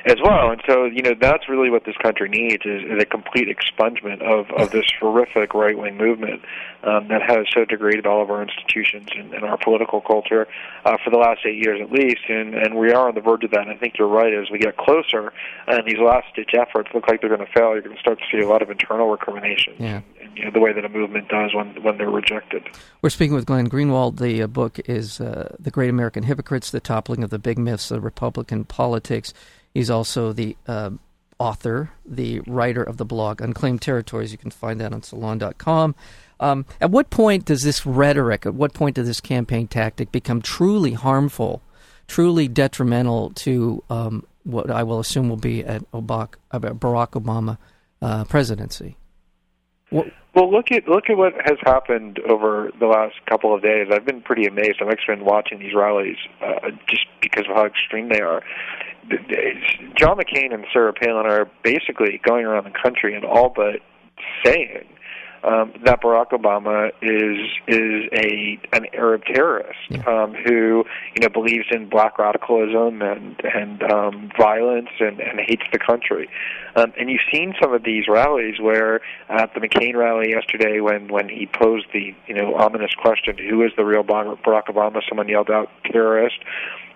as 0.07 0.17
well. 0.23 0.51
And 0.53 0.63
so, 0.69 0.85
you 0.85 1.03
know, 1.03 1.15
that's 1.21 1.49
really 1.49 1.69
what 1.69 1.85
this 1.85 1.97
country 1.97 2.29
needs 2.29 2.65
is, 2.65 2.83
is 2.85 3.03
a 3.03 3.05
complete 3.05 3.49
expungement 3.49 4.23
of, 4.23 4.47
of 4.57 4.71
this 4.71 4.87
horrific 5.01 5.53
right 5.53 5.77
wing 5.77 5.97
movement 5.97 6.43
um, 6.85 7.09
that 7.09 7.23
has 7.23 7.47
so 7.53 7.65
degraded 7.65 8.07
all 8.07 8.23
of 8.23 8.31
our 8.31 8.41
institutions 8.41 9.09
and, 9.17 9.35
and 9.35 9.45
our 9.45 9.59
political 9.59 10.01
culture 10.01 10.47
uh, 10.85 10.97
for 11.03 11.11
the 11.11 11.19
last 11.19 11.41
eight 11.45 11.61
years 11.61 11.81
at 11.83 11.91
least. 11.91 12.23
And, 12.29 12.55
and 12.55 12.77
we 12.77 12.93
are 12.93 13.09
on 13.09 13.17
the 13.17 13.21
verge 13.21 13.43
of 13.43 13.51
that. 13.51 13.63
And 13.63 13.71
I 13.71 13.77
think 13.77 13.99
you're 13.99 14.07
right. 14.07 14.33
As 14.33 14.49
we 14.51 14.59
get 14.59 14.77
closer, 14.77 14.86
and 15.67 15.87
these 15.87 15.99
last 15.99 16.27
ditch 16.35 16.51
efforts 16.55 16.91
look 16.95 17.09
like 17.09 17.21
they're 17.21 17.35
going 17.35 17.47
to 17.47 17.53
fail, 17.53 17.73
you're 17.73 17.83
going 17.83 17.97
to 17.97 18.01
start 18.01 18.19
to 18.19 18.25
see 18.31 18.43
a 18.43 18.49
lot 18.49 18.63
of 18.63 18.71
internal 18.71 19.09
recrimination. 19.09 19.75
Yeah. 19.79 20.01
And, 20.21 20.37
you 20.37 20.45
know, 20.45 20.51
the 20.51 20.61
way 20.61 20.73
that 20.73 20.85
a 20.85 20.89
movement 20.89 21.29
does 21.29 21.55
when 21.55 21.83
when 21.83 21.99
they're 21.99 22.11
rejected. 22.11 22.69
We're 23.03 23.11
speaking 23.11 23.35
with 23.35 23.47
Glenn 23.47 23.69
Greenwald. 23.69 24.19
The 24.19 24.43
uh, 24.43 24.47
book 24.47 24.79
is 24.87 25.21
uh, 25.21 25.55
"The 25.59 25.71
Great 25.71 25.91
American 25.91 26.23
Hypocrites: 26.25 26.71
The 26.71 26.81
Toppling 26.81 27.25
of 27.25 27.31
the 27.31 27.39
Big 27.39 27.59
Myths 27.59 27.91
of 27.91 28.05
Republican 28.05 28.65
Politics." 28.65 29.33
He's 29.75 29.91
also 29.91 30.33
the 30.33 30.57
uh, 30.67 30.91
author, 31.39 31.91
the 32.05 32.41
writer 32.47 32.83
of 32.83 32.97
the 32.97 33.05
blog 33.05 33.41
Unclaimed 33.41 33.83
Territories. 33.83 34.33
You 34.33 34.39
can 34.39 34.51
find 34.51 34.81
that 34.81 34.93
on 34.93 35.03
Salon.com. 35.03 35.95
Um, 36.39 36.67
at 36.81 36.91
what 36.91 37.11
point 37.11 37.45
does 37.45 37.63
this 37.63 37.87
rhetoric, 37.87 38.47
at 38.47 38.55
what 38.55 38.75
point 38.75 38.97
does 38.97 39.07
this 39.07 39.21
campaign 39.21 39.69
tactic 39.69 40.13
become 40.13 40.43
truly 40.43 40.93
harmful, 40.93 41.63
truly 42.09 42.47
detrimental 42.49 43.31
to 43.31 43.83
um, 43.89 44.25
what 44.47 44.71
I 44.71 44.83
will 44.83 45.01
assume 45.01 45.29
will 45.29 45.37
be 45.37 45.65
at 45.65 45.83
Barack 45.93 46.35
Obama 46.53 47.59
uh, 48.01 48.25
presidency? 48.25 48.97
What? 49.91 50.07
Well, 50.35 50.53
look 50.53 50.71
at 50.71 50.87
look 50.87 51.05
at 51.09 51.17
what 51.17 51.33
has 51.45 51.57
happened 51.65 52.19
over 52.29 52.71
the 52.79 52.87
last 52.87 53.15
couple 53.27 53.55
of 53.55 53.63
days. 53.63 53.89
I've 53.91 54.05
been 54.05 54.21
pretty 54.21 54.47
amazed. 54.47 54.83
I've 54.83 54.91
actually 54.91 55.17
been 55.17 55.25
watching 55.25 55.59
these 55.59 55.75
rallies 55.75 56.19
uh, 56.45 56.71
just 56.87 57.07
because 57.23 57.45
of 57.49 57.57
how 57.57 57.65
extreme 57.65 58.11
they 58.11 58.21
are. 58.21 58.43
John 59.97 60.19
McCain 60.19 60.53
and 60.53 60.67
Sarah 60.73 60.93
Palin 60.93 61.27
are 61.27 61.49
basically 61.63 62.21
going 62.23 62.45
around 62.45 62.65
the 62.65 62.79
country 62.83 63.15
and 63.15 63.25
all 63.25 63.53
but 63.55 63.81
saying 64.45 64.85
um, 65.45 65.73
that 65.85 66.03
Barack 66.03 66.31
Obama 66.31 66.91
is 67.03 67.39
is 67.69 68.09
a 68.13 68.59
an 68.73 68.87
Arab 68.93 69.25
terrorist 69.25 69.79
yeah. 69.89 70.03
um, 70.05 70.35
who 70.35 70.85
you 71.15 71.21
know 71.21 71.29
believes 71.29 71.67
in 71.71 71.89
black 71.89 72.19
radicalism 72.19 73.03
and 73.03 73.41
and 73.45 73.83
um, 73.85 74.31
violence 74.39 74.89
and, 75.01 75.21
and 75.21 75.41
hates 75.41 75.65
the 75.73 75.79
country. 75.79 76.29
Um, 76.75 76.93
and 76.99 77.09
you've 77.09 77.23
seen 77.33 77.55
some 77.61 77.73
of 77.73 77.85
these 77.85 78.05
rallies 78.09 78.61
where 78.61 79.01
at 79.29 79.55
the 79.55 79.61
McCain 79.61 79.95
rally 79.95 80.31
yesterday, 80.31 80.81
when 80.81 81.09
when 81.09 81.29
he 81.29 81.47
posed 81.47 81.87
the 81.93 82.15
you 82.27 82.35
know 82.35 82.55
ominous 82.55 82.95
question, 82.95 83.37
"Who 83.39 83.63
is 83.63 83.73
the 83.77 83.85
real 83.85 84.05
Barack 84.05 84.67
Obama?" 84.67 85.01
Someone 85.09 85.29
yelled 85.29 85.51
out 85.51 85.71
terrorist 85.85 86.39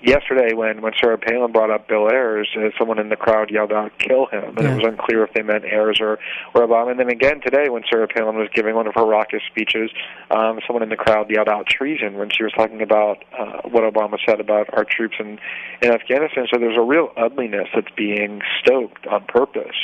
yesterday 0.02 0.54
when 0.54 0.82
when 0.82 0.92
Sarah 1.00 1.18
Palin 1.18 1.52
brought 1.52 1.70
up 1.70 1.88
Bill 1.88 2.08
Ayers, 2.08 2.48
uh, 2.56 2.70
someone 2.78 2.98
in 2.98 3.08
the 3.08 3.16
crowd 3.16 3.50
yelled 3.50 3.72
out 3.72 3.92
"kill 3.98 4.26
him," 4.26 4.56
and 4.56 4.62
yeah. 4.62 4.72
it 4.72 4.76
was 4.76 4.86
unclear 4.86 5.24
if 5.24 5.32
they 5.34 5.42
meant 5.42 5.64
Ayers 5.64 5.98
or 6.00 6.18
or 6.54 6.66
Obama. 6.66 6.90
And 6.90 7.00
then 7.00 7.08
again 7.08 7.40
today, 7.40 7.68
when 7.68 7.82
Sarah 7.90 8.08
Palin 8.08 8.36
was 8.36 8.48
giving 8.54 8.74
one 8.74 8.86
of 8.86 8.94
her 8.94 9.04
raucous 9.04 9.42
speeches, 9.50 9.90
um, 10.30 10.60
someone 10.66 10.82
in 10.82 10.88
the 10.88 10.96
crowd 10.96 11.30
yelled 11.30 11.48
out 11.48 11.66
treason 11.66 12.16
when 12.16 12.30
she 12.30 12.42
was 12.42 12.52
talking 12.52 12.82
about 12.82 13.24
uh, 13.38 13.68
what 13.68 13.82
Obama 13.82 14.18
said 14.26 14.40
about 14.40 14.68
our 14.72 14.84
troops 14.84 15.16
in 15.18 15.38
in 15.82 15.90
Afghanistan. 15.90 16.46
So 16.52 16.58
there's 16.58 16.78
a 16.78 16.84
real 16.84 17.10
ugliness 17.16 17.68
that's 17.74 17.94
being 17.96 18.42
stoked 18.62 19.06
on 19.06 19.24
purpose 19.26 19.76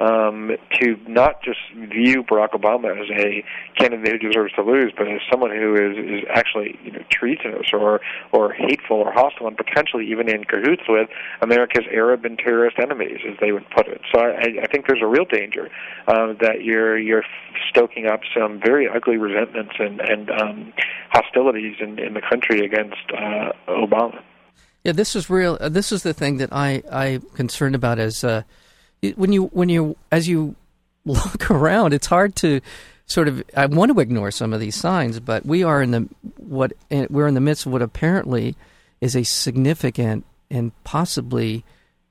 um, 0.00 0.52
to 0.80 0.96
not 1.06 1.42
just 1.42 1.58
view 1.74 2.24
Barack 2.24 2.52
Obama 2.52 2.90
as 2.98 3.08
a 3.10 3.44
candidate 3.78 4.22
who 4.22 4.28
deserves 4.28 4.52
to 4.54 4.62
lose, 4.62 4.92
but 4.96 5.06
as 5.06 5.20
someone 5.30 5.50
who 5.50 5.74
is, 5.74 5.96
is 5.98 6.24
actually 6.32 6.78
you 6.82 6.92
know 6.92 7.04
treasonous 7.10 7.68
or 7.72 8.00
or 8.32 8.52
hateful 8.52 8.96
or 8.96 9.12
hostile 9.12 9.46
and 9.46 9.56
potentially 9.56 10.10
even 10.10 10.28
in 10.28 10.44
cahoots 10.44 10.82
with 10.88 11.08
America's 11.42 11.84
Arab 11.92 12.24
and 12.24 12.38
terrorist 12.38 12.78
enemies, 12.78 13.18
as 13.28 13.36
they 13.40 13.52
would 13.52 13.68
put 13.76 13.86
it. 13.86 14.00
So 14.12 14.20
I, 14.20 14.62
I 14.62 14.66
think 14.66 14.86
there's 14.86 15.02
a 15.02 15.06
real 15.06 15.26
danger 15.26 15.68
uh, 16.08 16.32
that 16.40 16.62
you're 16.62 16.98
you're 16.98 17.24
stoking 17.68 18.06
up 18.06 18.20
some 18.34 18.58
very 18.58 18.88
ugly 18.88 19.18
resentments 19.18 19.74
and 19.78 20.00
and 20.00 20.30
um, 20.30 20.72
hostilities 21.10 21.76
in, 21.78 21.98
in 21.98 22.14
the 22.14 22.22
country 22.22 22.64
against 22.64 22.96
uh, 23.12 23.52
Obama. 23.68 24.22
Yeah, 24.82 24.92
this 24.92 25.14
is 25.14 25.28
real. 25.28 25.58
Uh, 25.60 25.68
this 25.68 25.92
is 25.92 26.02
the 26.02 26.14
thing 26.14 26.38
that 26.38 26.50
I 26.52 26.82
I'm 26.90 27.20
concerned 27.34 27.74
about 27.74 27.98
as. 27.98 28.24
Uh, 28.24 28.44
when 29.16 29.32
you 29.32 29.44
when 29.46 29.68
you 29.68 29.96
as 30.10 30.28
you 30.28 30.54
look 31.04 31.50
around, 31.50 31.94
it's 31.94 32.06
hard 32.06 32.36
to 32.36 32.60
sort 33.06 33.28
of. 33.28 33.42
I 33.56 33.66
want 33.66 33.92
to 33.92 34.00
ignore 34.00 34.30
some 34.30 34.52
of 34.52 34.60
these 34.60 34.76
signs, 34.76 35.20
but 35.20 35.44
we 35.46 35.62
are 35.62 35.82
in 35.82 35.90
the 35.90 36.08
what 36.36 36.72
we're 36.90 37.28
in 37.28 37.34
the 37.34 37.40
midst 37.40 37.66
of 37.66 37.72
what 37.72 37.82
apparently 37.82 38.56
is 39.00 39.16
a 39.16 39.22
significant 39.24 40.24
and 40.50 40.72
possibly 40.84 41.64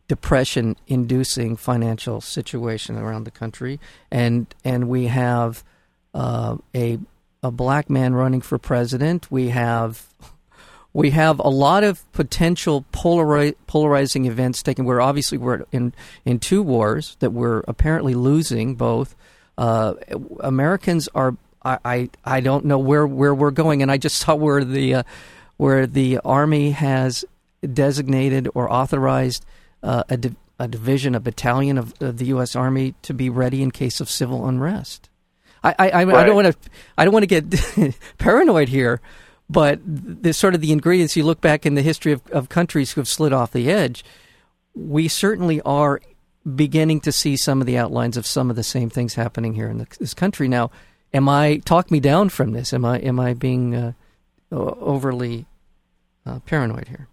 depression-inducing 0.07 1.55
financial 1.55 2.19
situation 2.19 2.97
around 2.97 3.25
the 3.25 3.31
country, 3.31 3.79
and 4.11 4.53
and 4.65 4.89
we 4.89 5.05
have 5.05 5.63
uh, 6.13 6.57
a 6.75 6.99
a 7.43 7.51
black 7.51 7.89
man 7.89 8.13
running 8.13 8.41
for 8.41 8.57
president. 8.57 9.31
We 9.31 9.49
have 9.49 10.07
we 10.93 11.11
have 11.11 11.39
a 11.39 11.49
lot 11.49 11.83
of 11.83 12.09
potential 12.13 12.85
polari- 12.91 13.55
polarizing 13.67 14.25
events 14.25 14.63
taking. 14.63 14.85
We're 14.85 15.01
obviously 15.01 15.37
we're 15.37 15.65
in 15.71 15.93
in 16.25 16.39
two 16.39 16.63
wars 16.63 17.15
that 17.19 17.31
we're 17.31 17.59
apparently 17.67 18.15
losing. 18.15 18.75
Both 18.75 19.15
uh, 19.57 19.93
Americans 20.39 21.07
are. 21.13 21.35
I, 21.63 21.77
I, 21.83 22.09
I 22.23 22.39
don't 22.39 22.65
know 22.65 22.79
where 22.79 23.05
where 23.05 23.35
we're 23.35 23.51
going, 23.51 23.81
and 23.81 23.91
I 23.91 23.97
just 23.97 24.17
saw 24.21 24.35
where 24.35 24.63
the 24.63 24.95
uh, 24.95 25.03
where 25.57 25.85
the 25.85 26.19
army 26.19 26.71
has 26.71 27.25
designated 27.73 28.47
or 28.55 28.71
authorized 28.71 29.45
uh, 29.83 30.03
a, 30.09 30.17
di- 30.17 30.35
a 30.57 30.67
division, 30.67 31.15
a 31.15 31.19
battalion 31.19 31.77
of, 31.77 31.93
of, 32.01 32.17
the 32.17 32.25
U.S. 32.27 32.55
Army 32.55 32.95
to 33.01 33.13
be 33.13 33.29
ready 33.29 33.61
in 33.61 33.71
case 33.71 33.99
of 33.99 34.09
civil 34.09 34.47
unrest. 34.47 35.09
I 35.63 35.75
I, 35.77 35.89
I, 35.89 36.03
right. 36.05 36.15
I 36.15 36.23
don't 36.25 36.35
want 36.35 36.47
to 36.47 36.69
I 36.97 37.05
don't 37.05 37.13
want 37.13 37.29
to 37.29 37.41
get 37.41 37.95
paranoid 38.17 38.69
here, 38.69 39.01
but 39.49 39.79
the 39.83 40.33
sort 40.33 40.53
of 40.55 40.61
the 40.61 40.71
ingredients 40.71 41.15
you 41.15 41.23
look 41.23 41.41
back 41.41 41.65
in 41.65 41.75
the 41.75 41.81
history 41.81 42.11
of, 42.11 42.25
of 42.27 42.49
countries 42.49 42.91
who 42.91 43.01
have 43.01 43.07
slid 43.07 43.33
off 43.33 43.51
the 43.51 43.71
edge, 43.71 44.05
we 44.75 45.07
certainly 45.07 45.59
are 45.61 46.01
beginning 46.55 47.01
to 47.01 47.11
see 47.11 47.35
some 47.35 47.59
of 47.59 47.67
the 47.67 47.77
outlines 47.77 48.15
of 48.17 48.25
some 48.25 48.49
of 48.49 48.55
the 48.55 48.63
same 48.63 48.89
things 48.89 49.15
happening 49.15 49.53
here 49.53 49.67
in 49.67 49.79
the, 49.79 49.87
this 49.99 50.13
country. 50.13 50.47
Now, 50.47 50.71
am 51.13 51.27
I 51.27 51.57
talk 51.57 51.91
me 51.91 51.99
down 51.99 52.29
from 52.29 52.51
this? 52.51 52.73
Am 52.73 52.85
I 52.85 52.99
am 52.99 53.19
I 53.19 53.33
being 53.33 53.75
uh, 53.75 53.93
overly 54.51 55.45
uh, 56.25 56.39
paranoid 56.39 56.87
here? 56.87 57.07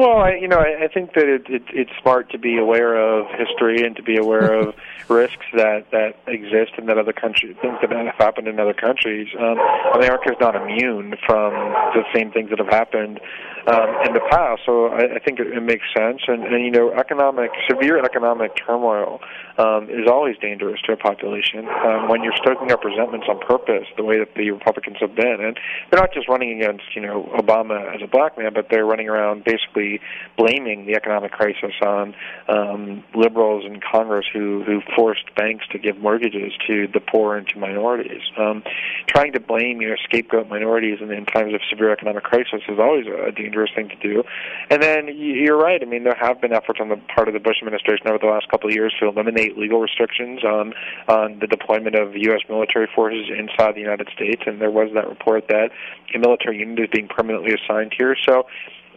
Well, 0.00 0.16
I, 0.16 0.36
you 0.36 0.48
know, 0.48 0.56
I, 0.56 0.84
I 0.84 0.88
think 0.88 1.12
that 1.12 1.28
it, 1.28 1.42
it, 1.50 1.62
it's 1.74 1.90
smart 2.00 2.30
to 2.30 2.38
be 2.38 2.56
aware 2.56 2.96
of 2.96 3.26
history 3.36 3.84
and 3.84 3.94
to 3.96 4.02
be 4.02 4.16
aware 4.16 4.54
of 4.54 4.74
risks 5.10 5.44
that 5.52 5.90
that 5.90 6.16
exist 6.26 6.72
in 6.78 6.86
that 6.86 6.96
other 6.96 7.12
country, 7.12 7.54
things 7.60 7.76
that 7.82 7.92
have 7.92 8.14
happened 8.16 8.48
in 8.48 8.58
other 8.58 8.72
countries. 8.72 9.28
Um, 9.38 9.58
America 9.92 10.30
is 10.30 10.38
not 10.40 10.56
immune 10.56 11.16
from 11.26 11.52
the 11.92 12.02
same 12.14 12.32
things 12.32 12.48
that 12.48 12.58
have 12.60 12.72
happened 12.72 13.20
um, 13.66 13.88
in 14.06 14.14
the 14.14 14.24
past. 14.30 14.62
So 14.64 14.86
I, 14.86 15.16
I 15.16 15.18
think 15.18 15.40
it, 15.40 15.48
it 15.48 15.62
makes 15.62 15.84
sense. 15.96 16.22
And, 16.26 16.44
and 16.44 16.64
you 16.64 16.70
know, 16.70 16.92
economic 16.92 17.50
severe 17.68 17.98
economic 18.02 18.56
turmoil 18.56 19.20
um, 19.58 19.88
is 19.90 20.08
always 20.08 20.36
dangerous 20.38 20.80
to 20.82 20.92
a 20.92 20.96
population 20.96 21.68
um, 21.68 22.08
when 22.08 22.22
you're 22.22 22.36
stoking 22.36 22.72
up 22.72 22.84
resentments 22.84 23.26
on 23.28 23.38
purpose, 23.40 23.86
the 23.96 24.04
way 24.04 24.18
that 24.18 24.34
the 24.34 24.50
Republicans 24.50 24.96
have 25.00 25.14
been. 25.14 25.38
And 25.40 25.58
they're 25.90 26.00
not 26.00 26.12
just 26.12 26.28
running 26.28 26.60
against 26.60 26.94
you 26.94 27.02
know 27.02 27.28
Obama 27.36 27.94
as 27.94 28.00
a 28.02 28.06
black 28.06 28.38
man, 28.38 28.52
but 28.54 28.68
they're 28.70 28.86
running 28.86 29.08
around 29.08 29.44
basically 29.44 30.00
blaming 30.36 30.86
the 30.86 30.94
economic 30.94 31.32
crisis 31.32 31.74
on 31.82 32.14
um, 32.48 33.04
liberals 33.14 33.64
in 33.66 33.80
Congress 33.80 34.26
who 34.32 34.64
who 34.64 34.80
forced 34.96 35.34
banks 35.36 35.66
to 35.72 35.78
give 35.78 35.98
mortgages 35.98 36.52
to 36.66 36.86
the 36.88 37.00
poor 37.00 37.36
and 37.36 37.46
to 37.48 37.58
minorities. 37.58 38.22
Um, 38.38 38.62
trying 39.06 39.32
to 39.32 39.40
blame 39.40 39.82
you 39.82 39.88
know 39.90 39.96
scapegoat 40.04 40.48
minorities 40.48 40.98
in, 41.00 41.10
in 41.10 41.26
times 41.26 41.54
of 41.54 41.60
severe 41.68 41.92
economic 41.92 42.24
crisis 42.24 42.62
is 42.68 42.78
always 42.78 43.06
a 43.06 43.32
dangerous 43.32 43.50
dangerous 43.60 43.74
thing 43.74 43.88
to 43.88 44.08
do. 44.08 44.22
And 44.70 44.82
then 44.82 45.08
you're 45.14 45.58
right. 45.58 45.80
I 45.82 45.84
mean, 45.84 46.04
there 46.04 46.16
have 46.20 46.40
been 46.40 46.52
efforts 46.52 46.80
on 46.80 46.88
the 46.88 46.96
part 47.14 47.28
of 47.28 47.34
the 47.34 47.40
Bush 47.40 47.56
administration 47.60 48.08
over 48.08 48.18
the 48.18 48.26
last 48.26 48.48
couple 48.48 48.68
of 48.68 48.74
years 48.74 48.94
to 49.00 49.08
eliminate 49.08 49.58
legal 49.58 49.80
restrictions 49.80 50.44
on 50.44 50.72
on 51.08 51.38
the 51.40 51.46
deployment 51.46 51.96
of 51.96 52.14
U.S. 52.14 52.40
military 52.48 52.88
forces 52.94 53.26
inside 53.36 53.74
the 53.74 53.80
United 53.80 54.08
States. 54.14 54.42
And 54.46 54.60
there 54.60 54.70
was 54.70 54.90
that 54.94 55.08
report 55.08 55.48
that 55.48 55.70
a 56.14 56.18
military 56.18 56.58
unit 56.58 56.78
is 56.80 56.88
being 56.92 57.08
permanently 57.08 57.52
assigned 57.52 57.94
here. 57.96 58.16
So 58.26 58.46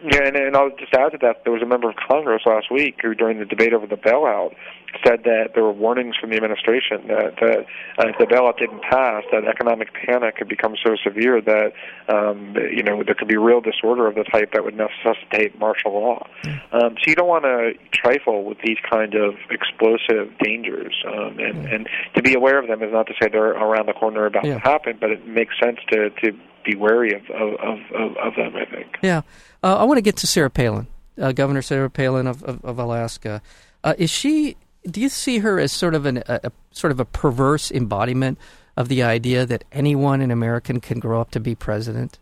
yeah, 0.04 0.26
and, 0.26 0.36
and 0.36 0.56
I'll 0.56 0.70
just 0.70 0.92
add 0.92 1.12
to 1.12 1.18
that, 1.22 1.44
there 1.44 1.52
was 1.52 1.62
a 1.62 1.66
member 1.66 1.88
of 1.88 1.96
Congress 1.96 2.42
last 2.44 2.70
week 2.70 2.96
who, 3.00 3.14
during 3.14 3.38
the 3.38 3.46
debate 3.46 3.72
over 3.72 3.86
the 3.86 3.96
bailout, 3.96 4.54
said 5.02 5.24
that 5.24 5.52
there 5.54 5.64
were 5.64 5.72
warnings 5.72 6.14
from 6.20 6.30
the 6.30 6.36
administration 6.36 7.08
that, 7.08 7.34
that 7.40 7.58
uh, 7.98 8.08
if 8.08 8.18
the 8.18 8.26
bailout 8.26 8.58
didn't 8.58 8.82
pass, 8.82 9.24
that 9.32 9.44
economic 9.44 9.88
panic 9.94 10.36
could 10.36 10.48
become 10.48 10.74
so 10.84 10.94
severe 11.02 11.40
that 11.40 11.72
um, 12.08 12.54
you 12.70 12.82
know 12.82 13.02
there 13.02 13.14
could 13.14 13.28
be 13.28 13.36
real 13.36 13.60
disorder 13.60 14.06
of 14.06 14.14
the 14.14 14.24
type 14.24 14.52
that 14.52 14.62
would 14.62 14.76
necessitate 14.76 15.58
martial 15.58 15.94
law. 15.94 16.26
Um, 16.72 16.96
so 17.00 17.04
you 17.06 17.14
don't 17.14 17.28
want 17.28 17.44
to 17.44 17.72
trifle 17.92 18.44
with 18.44 18.58
these 18.64 18.78
kind 18.88 19.14
of 19.14 19.34
explosive 19.50 20.36
dangers, 20.38 20.94
um, 21.08 21.38
and, 21.38 21.66
and 21.66 21.88
to 22.14 22.22
be 22.22 22.34
aware 22.34 22.58
of 22.58 22.68
them 22.68 22.82
is 22.82 22.92
not 22.92 23.06
to 23.06 23.14
say 23.20 23.28
they're 23.28 23.52
around 23.52 23.86
the 23.86 23.94
corner 23.94 24.26
about 24.26 24.44
yeah. 24.44 24.54
to 24.54 24.60
happen, 24.60 24.98
but 25.00 25.10
it 25.10 25.26
makes 25.26 25.54
sense 25.58 25.78
to 25.88 26.10
to 26.10 26.38
be 26.64 26.76
wary 26.76 27.14
of 27.14 27.22
of, 27.30 27.78
of, 27.94 28.16
of 28.16 28.34
them. 28.36 28.56
I 28.56 28.64
think. 28.64 28.96
Yeah. 29.02 29.22
Uh, 29.62 29.76
I 29.78 29.84
want 29.84 29.98
to 29.98 30.02
get 30.02 30.16
to 30.18 30.26
Sarah 30.26 30.50
Palin, 30.50 30.86
uh, 31.20 31.32
Governor 31.32 31.62
Sarah 31.62 31.90
Palin 31.90 32.26
of, 32.26 32.42
of, 32.42 32.64
of 32.64 32.78
Alaska. 32.78 33.42
Uh, 33.82 33.94
is 33.98 34.10
she? 34.10 34.56
Do 34.86 35.00
you 35.00 35.08
see 35.08 35.38
her 35.38 35.58
as 35.58 35.72
sort 35.72 35.94
of 35.94 36.04
an, 36.04 36.18
a, 36.28 36.40
a, 36.44 36.52
sort 36.70 36.90
of 36.90 37.00
a 37.00 37.06
perverse 37.06 37.70
embodiment 37.70 38.38
of 38.76 38.88
the 38.88 39.02
idea 39.02 39.46
that 39.46 39.64
anyone 39.72 40.20
in 40.20 40.30
America 40.30 40.78
can 40.80 41.00
grow 41.00 41.20
up 41.20 41.30
to 41.30 41.40
be 41.40 41.54
president? 41.54 42.18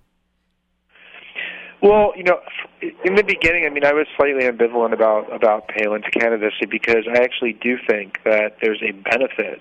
Well, 1.82 2.12
you 2.16 2.22
know, 2.22 2.38
in 2.80 3.16
the 3.16 3.24
beginning, 3.24 3.66
I 3.66 3.70
mean, 3.70 3.84
I 3.84 3.92
was 3.92 4.06
slightly 4.16 4.44
ambivalent 4.44 4.92
about 4.92 5.34
about 5.34 5.66
Palin's 5.68 6.04
candidacy 6.12 6.66
because 6.70 7.08
I 7.08 7.22
actually 7.22 7.54
do 7.54 7.76
think 7.88 8.18
that 8.24 8.58
there's 8.62 8.80
a 8.82 8.92
benefit 8.92 9.60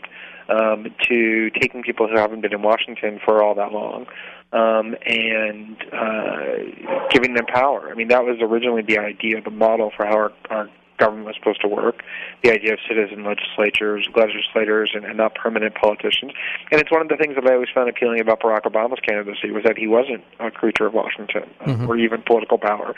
um, 0.50 0.88
to 1.10 1.50
taking 1.52 1.84
people 1.84 2.08
who 2.08 2.18
haven't 2.18 2.42
been 2.42 2.54
in 2.54 2.62
Washington 2.62 3.20
for 3.24 3.44
all 3.44 3.56
that 3.56 3.72
long 3.72 4.06
um, 4.54 4.96
and 5.06 5.78
uh, 5.94 7.08
giving 7.10 7.34
them 7.34 7.46
power. 7.46 7.90
I 7.92 7.96
mean, 7.96 8.10
that 8.10 8.24
was 8.24 8.38
originally 8.42 8.82
the 8.82 9.00
idea, 9.00 9.42
the 9.42 9.52
model 9.52 9.92
for 9.96 10.06
how 10.06 10.16
our, 10.16 10.32
our 10.50 10.70
government 11.02 11.26
was 11.26 11.36
supposed 11.36 11.62
to 11.62 11.68
work, 11.68 12.04
the 12.44 12.52
idea 12.52 12.74
of 12.74 12.80
citizen 12.88 13.26
legislatures, 13.26 14.08
legislators, 14.16 14.92
and, 14.94 15.04
and 15.04 15.18
not 15.18 15.34
permanent 15.34 15.74
politicians. 15.74 16.32
And 16.72 16.80
it's 16.80 16.92
one 16.92 17.02
of 17.02 17.10
the 17.10 17.18
things 17.18 17.34
that 17.36 17.46
I 17.50 17.54
always 17.54 17.74
found 17.74 17.90
appealing 17.90 18.22
about 18.22 18.40
Barack 18.42 18.64
Obama's 18.70 19.02
candidacy 19.02 19.50
was 19.50 19.64
that 19.64 19.78
he 19.78 19.88
wasn't 19.88 20.24
a 20.40 20.52
creature 20.52 20.86
of 20.86 20.94
Washington 20.94 21.50
mm-hmm. 21.66 21.90
or 21.90 21.98
even 21.98 22.22
political 22.22 22.60
power. 22.60 22.94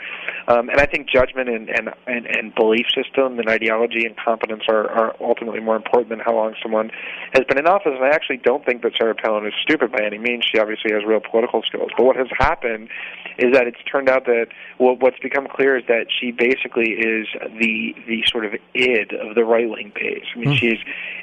Um, 0.48 0.68
and 0.68 0.78
I 0.80 0.86
think 0.86 1.08
judgment 1.08 1.48
and, 1.48 1.70
and, 1.70 1.88
and, 2.06 2.26
and 2.26 2.54
belief 2.54 2.86
system 2.94 3.38
and 3.38 3.48
ideology 3.48 4.04
and 4.04 4.14
competence 4.16 4.64
are, 4.68 4.90
are 4.90 5.16
ultimately 5.20 5.60
more 5.60 5.76
important 5.76 6.10
than 6.10 6.20
how 6.20 6.34
long 6.34 6.54
someone 6.62 6.90
has 7.32 7.44
been 7.48 7.58
in 7.58 7.66
office. 7.66 7.92
And 7.96 8.04
I 8.04 8.10
actually 8.10 8.38
don't 8.38 8.64
think 8.64 8.82
that 8.82 8.92
Sarah 8.96 9.14
Palin 9.14 9.46
is 9.46 9.54
stupid 9.62 9.90
by 9.90 10.04
any 10.04 10.18
means. 10.18 10.44
She 10.44 10.58
obviously 10.58 10.92
has 10.92 11.04
real 11.04 11.20
political 11.20 11.62
skills. 11.62 11.90
But 11.96 12.04
what 12.04 12.16
has 12.16 12.28
happened 12.38 12.90
is 13.38 13.52
that 13.54 13.66
it's 13.66 13.82
turned 13.90 14.08
out 14.08 14.26
that 14.26 14.46
well, 14.78 14.96
what's 14.98 15.18
become 15.18 15.46
clear 15.48 15.76
is 15.76 15.84
that 15.88 16.06
she 16.10 16.30
basically 16.30 16.90
is 16.92 17.26
the 17.58 17.93
the 18.06 18.22
sort 18.30 18.44
of 18.44 18.52
id 18.74 19.12
of 19.14 19.34
the 19.34 19.44
right 19.44 19.68
wing 19.68 19.92
base. 19.94 20.24
I 20.34 20.38
mean, 20.38 20.50
mm. 20.50 20.58
she's 20.58 20.78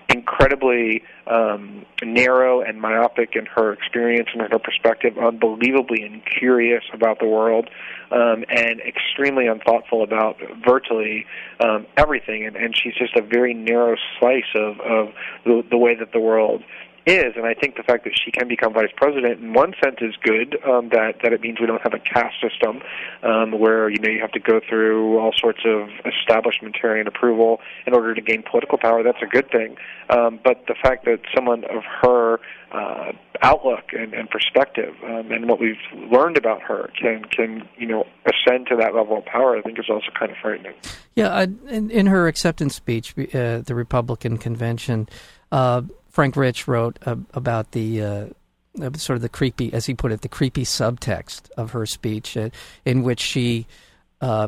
incredibly 0.10 1.04
um, 1.28 1.86
narrow 2.04 2.62
and 2.62 2.82
myopic 2.82 3.36
in 3.36 3.46
her 3.46 3.72
experience 3.74 4.30
and 4.34 4.42
in 4.42 4.51
her 4.51 4.60
perspective, 4.60 5.18
unbelievably 5.18 6.04
incurious 6.04 6.84
about 6.94 7.20
the 7.20 7.28
world, 7.28 7.70
um, 8.12 8.44
and 8.50 8.82
extremely 8.82 9.48
unthoughtful 9.48 10.04
about 10.04 10.38
virtually 10.66 11.25
um, 11.60 11.86
everything. 11.98 12.46
And, 12.46 12.56
and 12.56 12.75
she's 12.75 12.96
just 12.96 13.16
a 13.16 13.22
very 13.22 13.54
narrow 13.54 13.96
slice 14.20 14.44
of, 14.56 14.80
of 14.82 15.13
the, 15.46 15.63
the 15.70 15.78
way 15.78 15.96
that 15.96 16.12
the 16.12 16.20
world 16.20 16.63
is, 17.05 17.34
and 17.36 17.46
I 17.46 17.53
think 17.53 17.75
the 17.75 17.84
fact 17.84 18.03
that 18.03 18.13
she 18.13 18.31
can 18.31 18.48
become 18.48 18.74
vice 18.74 18.91
president 18.96 19.41
in 19.41 19.53
one 19.53 19.74
sense 19.84 19.98
is 20.01 20.15
good. 20.22 20.58
Um, 20.63 20.89
that 20.89 21.15
that 21.24 21.34
it 21.34 21.41
means 21.41 21.60
we 21.60 21.65
don't 21.65 21.81
have 21.81 21.93
a 21.93 22.00
caste 22.00 22.36
system 22.41 22.81
um, 23.24 23.51
where 23.60 23.89
you 23.89 23.98
know 24.00 24.10
you 24.10 24.22
have 24.22 24.31
to 24.34 24.39
go 24.39 24.60
through 24.67 25.17
all 25.17 25.34
sorts 25.36 25.62
of 25.65 25.89
establishmentarian 26.05 27.08
approval 27.08 27.60
in 27.88 27.93
order 27.93 28.13
to 28.13 28.22
gain 28.22 28.43
political 28.43 28.77
power. 28.77 29.03
That's 29.03 29.22
a 29.22 29.25
good 29.25 29.50
thing. 29.50 29.77
Um, 30.10 30.39
but 30.43 30.65
the 30.67 30.75
fact 30.81 31.05
that 31.05 31.22
someone 31.34 31.63
of 31.63 31.84
her 32.01 32.39
uh, 32.72 33.12
outlook 33.41 33.93
and, 33.93 34.13
and 34.13 34.29
perspective 34.29 34.93
um, 35.03 35.31
and 35.31 35.50
what 35.50 35.60
we've 35.60 35.75
learned 36.12 36.38
about 36.38 36.62
her 36.62 36.91
can 37.00 37.24
can 37.25 37.67
you 37.77 37.88
know 37.88 38.05
ascend 38.25 38.67
to 38.67 38.75
that 38.75 38.93
level 38.93 39.17
of 39.17 39.25
power, 39.25 39.58
I 39.58 39.62
think 39.62 39.79
is 39.79 39.89
also 39.89 40.08
kind 40.17 40.31
of 40.31 40.38
frightening. 40.41 40.74
Yeah, 41.15 41.29
uh, 41.29 41.48
in, 41.67 41.89
in 41.89 42.05
her 42.05 42.27
acceptance 42.27 42.75
speech, 42.75 43.15
uh, 43.17 43.60
the 43.60 43.74
Republican 43.75 44.38
convention. 44.38 45.10
Uh, 45.51 45.81
Frank 46.12 46.36
Rich 46.36 46.68
wrote 46.68 47.00
uh, 47.06 47.15
about 47.34 47.72
the 47.72 48.01
uh, 48.01 48.25
sort 48.96 49.15
of 49.15 49.22
the 49.22 49.30
creepy, 49.30 49.74
as 49.74 49.86
he 49.86 49.94
put 49.94 50.12
it, 50.12 50.22
the 50.22 50.30
creepy 50.30 50.63
subtext 50.63 51.50
of 51.58 51.72
her 51.72 51.86
speech, 51.86 52.38
uh, 52.38 52.50
in 52.86 53.03
which 53.03 53.20
she, 53.20 53.65
uh, 54.22 54.48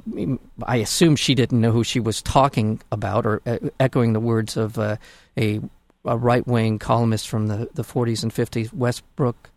I 0.64 0.78
assume 0.78 1.16
she 1.16 1.36
didn't 1.36 1.62
know 1.62 1.72
who 1.72 1.84
she 1.84 2.00
was 2.00 2.22
talking 2.22 2.82
about, 2.92 3.26
or 3.26 3.42
uh, 3.46 3.58
echoing 3.80 4.14
the 4.14 4.20
words 4.20 4.58
of 4.58 4.78
uh, 4.78 4.98
a, 5.38 5.62
a 6.06 6.18
right 6.18 6.46
wing 6.46 6.80
columnist 6.80 7.28
from 7.28 7.48
the, 7.48 7.70
the 7.74 7.84
40s 7.84 8.24
and 8.24 8.34
50s, 8.34 8.74
Westbrook 8.74 9.50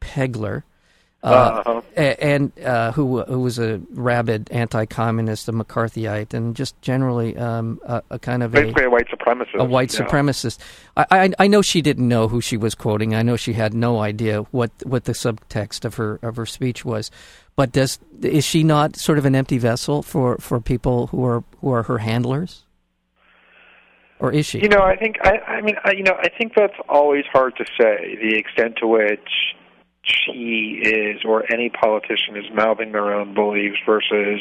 Pegler, 0.00 0.62
uh, 1.22 1.82
and 1.96 2.58
uh, 2.60 2.92
who 2.92 3.22
who 3.22 3.40
was 3.40 3.58
a 3.58 3.80
rabid 3.90 4.50
anti-communist, 4.50 5.48
a 5.48 5.52
McCarthyite, 5.52 6.32
and 6.32 6.56
just 6.56 6.80
generally 6.80 7.36
um, 7.36 7.78
a, 7.84 8.02
a, 8.10 8.18
kind 8.18 8.42
of 8.42 8.52
basically 8.52 8.84
a, 8.84 8.86
a, 8.86 8.90
white 8.90 9.08
supremacist. 9.08 9.60
A 9.60 9.64
white 9.64 9.92
yeah. 9.92 10.00
supremacist. 10.00 10.58
I, 10.96 11.06
I, 11.10 11.32
I 11.38 11.46
know 11.46 11.60
she 11.60 11.82
didn't 11.82 12.08
know 12.08 12.28
who 12.28 12.40
she 12.40 12.56
was 12.56 12.74
quoting. 12.74 13.14
I 13.14 13.22
know 13.22 13.36
she 13.36 13.52
had 13.52 13.74
no 13.74 13.98
idea 13.98 14.42
what 14.50 14.70
what 14.84 15.04
the 15.04 15.12
subtext 15.12 15.84
of 15.84 15.96
her 15.96 16.18
of 16.22 16.36
her 16.36 16.46
speech 16.46 16.84
was. 16.86 17.10
But 17.54 17.72
does 17.72 17.98
is 18.22 18.46
she 18.46 18.64
not 18.64 18.96
sort 18.96 19.18
of 19.18 19.26
an 19.26 19.34
empty 19.34 19.58
vessel 19.58 20.02
for, 20.02 20.38
for 20.38 20.60
people 20.60 21.08
who 21.08 21.22
are 21.26 21.44
who 21.60 21.70
are 21.70 21.82
her 21.82 21.98
handlers? 21.98 22.64
Or 24.18 24.32
is 24.32 24.46
she? 24.46 24.60
You 24.60 24.68
know, 24.68 24.80
I 24.80 24.96
think 24.96 25.16
I, 25.22 25.38
I 25.46 25.60
mean, 25.60 25.76
I, 25.84 25.92
you 25.92 26.02
know, 26.02 26.16
I 26.18 26.30
think 26.30 26.52
that's 26.56 26.76
always 26.88 27.24
hard 27.30 27.56
to 27.56 27.66
say. 27.78 28.16
The 28.22 28.38
extent 28.38 28.76
to 28.80 28.86
which 28.86 29.28
she 30.02 30.80
is 30.82 31.22
or 31.24 31.44
any 31.52 31.68
politician 31.68 32.36
is 32.36 32.44
mouthing 32.54 32.92
their 32.92 33.12
own 33.12 33.34
beliefs 33.34 33.78
versus 33.84 34.40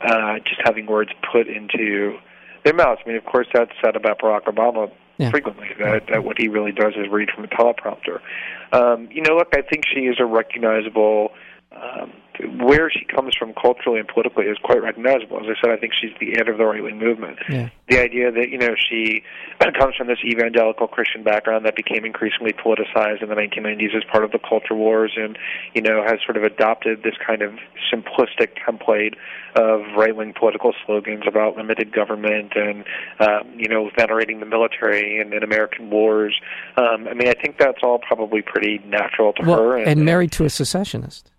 uh, 0.00 0.38
just 0.38 0.60
having 0.64 0.86
words 0.86 1.10
put 1.32 1.46
into 1.46 2.18
their 2.64 2.74
mouths. 2.74 3.00
I 3.04 3.08
mean, 3.08 3.16
of 3.16 3.24
course, 3.24 3.46
that's 3.52 3.70
said 3.84 3.96
about 3.96 4.20
Barack 4.20 4.44
Obama 4.44 4.90
yeah. 5.18 5.30
frequently. 5.30 5.68
That 5.78 6.06
that 6.08 6.24
what 6.24 6.36
he 6.38 6.48
really 6.48 6.72
does 6.72 6.94
is 6.96 7.08
read 7.10 7.30
from 7.34 7.44
a 7.44 7.48
teleprompter. 7.48 8.20
Um, 8.72 9.08
you 9.10 9.22
know, 9.22 9.36
look, 9.36 9.48
I 9.54 9.62
think 9.62 9.84
she 9.86 10.00
is 10.00 10.16
a 10.18 10.24
recognizable 10.24 11.30
um, 11.72 12.12
where 12.42 12.90
she 12.90 13.04
comes 13.04 13.34
from 13.38 13.52
culturally 13.54 13.98
and 13.98 14.08
politically 14.08 14.46
is 14.46 14.58
quite 14.62 14.82
recognizable. 14.82 15.38
As 15.38 15.46
I 15.46 15.60
said, 15.60 15.70
I 15.70 15.76
think 15.76 15.92
she's 15.98 16.12
the 16.20 16.32
head 16.36 16.48
of 16.48 16.58
the 16.58 16.64
right 16.64 16.82
wing 16.82 16.98
movement. 16.98 17.38
Yeah. 17.48 17.70
The 17.88 18.00
idea 18.00 18.30
that 18.32 18.50
you 18.50 18.58
know 18.58 18.74
she 18.76 19.22
comes 19.78 19.96
from 19.96 20.06
this 20.06 20.18
evangelical 20.24 20.86
Christian 20.86 21.22
background 21.22 21.64
that 21.66 21.76
became 21.76 22.04
increasingly 22.04 22.52
politicized 22.52 23.22
in 23.22 23.28
the 23.28 23.34
1990s 23.34 23.96
as 23.96 24.04
part 24.10 24.24
of 24.24 24.32
the 24.32 24.38
culture 24.38 24.74
wars, 24.74 25.12
and 25.16 25.38
you 25.74 25.82
know 25.82 26.02
has 26.02 26.18
sort 26.24 26.36
of 26.36 26.44
adopted 26.44 27.02
this 27.02 27.14
kind 27.24 27.42
of 27.42 27.54
simplistic 27.92 28.56
template 28.66 29.14
of 29.54 29.80
right 29.96 30.16
wing 30.16 30.32
political 30.38 30.72
slogans 30.86 31.24
about 31.26 31.56
limited 31.56 31.92
government 31.92 32.52
and 32.54 32.84
um, 33.20 33.52
you 33.56 33.68
know 33.68 33.90
venerating 33.96 34.40
the 34.40 34.46
military 34.46 35.20
and, 35.20 35.32
and 35.32 35.44
American 35.44 35.90
wars. 35.90 36.38
Um, 36.76 37.08
I 37.08 37.14
mean, 37.14 37.28
I 37.28 37.34
think 37.34 37.58
that's 37.58 37.82
all 37.82 37.98
probably 37.98 38.42
pretty 38.42 38.78
natural 38.86 39.32
to 39.34 39.42
well, 39.44 39.58
her. 39.58 39.76
And, 39.78 39.88
and 39.88 40.04
married 40.04 40.32
to 40.32 40.44
a 40.44 40.50
secessionist. 40.50 41.31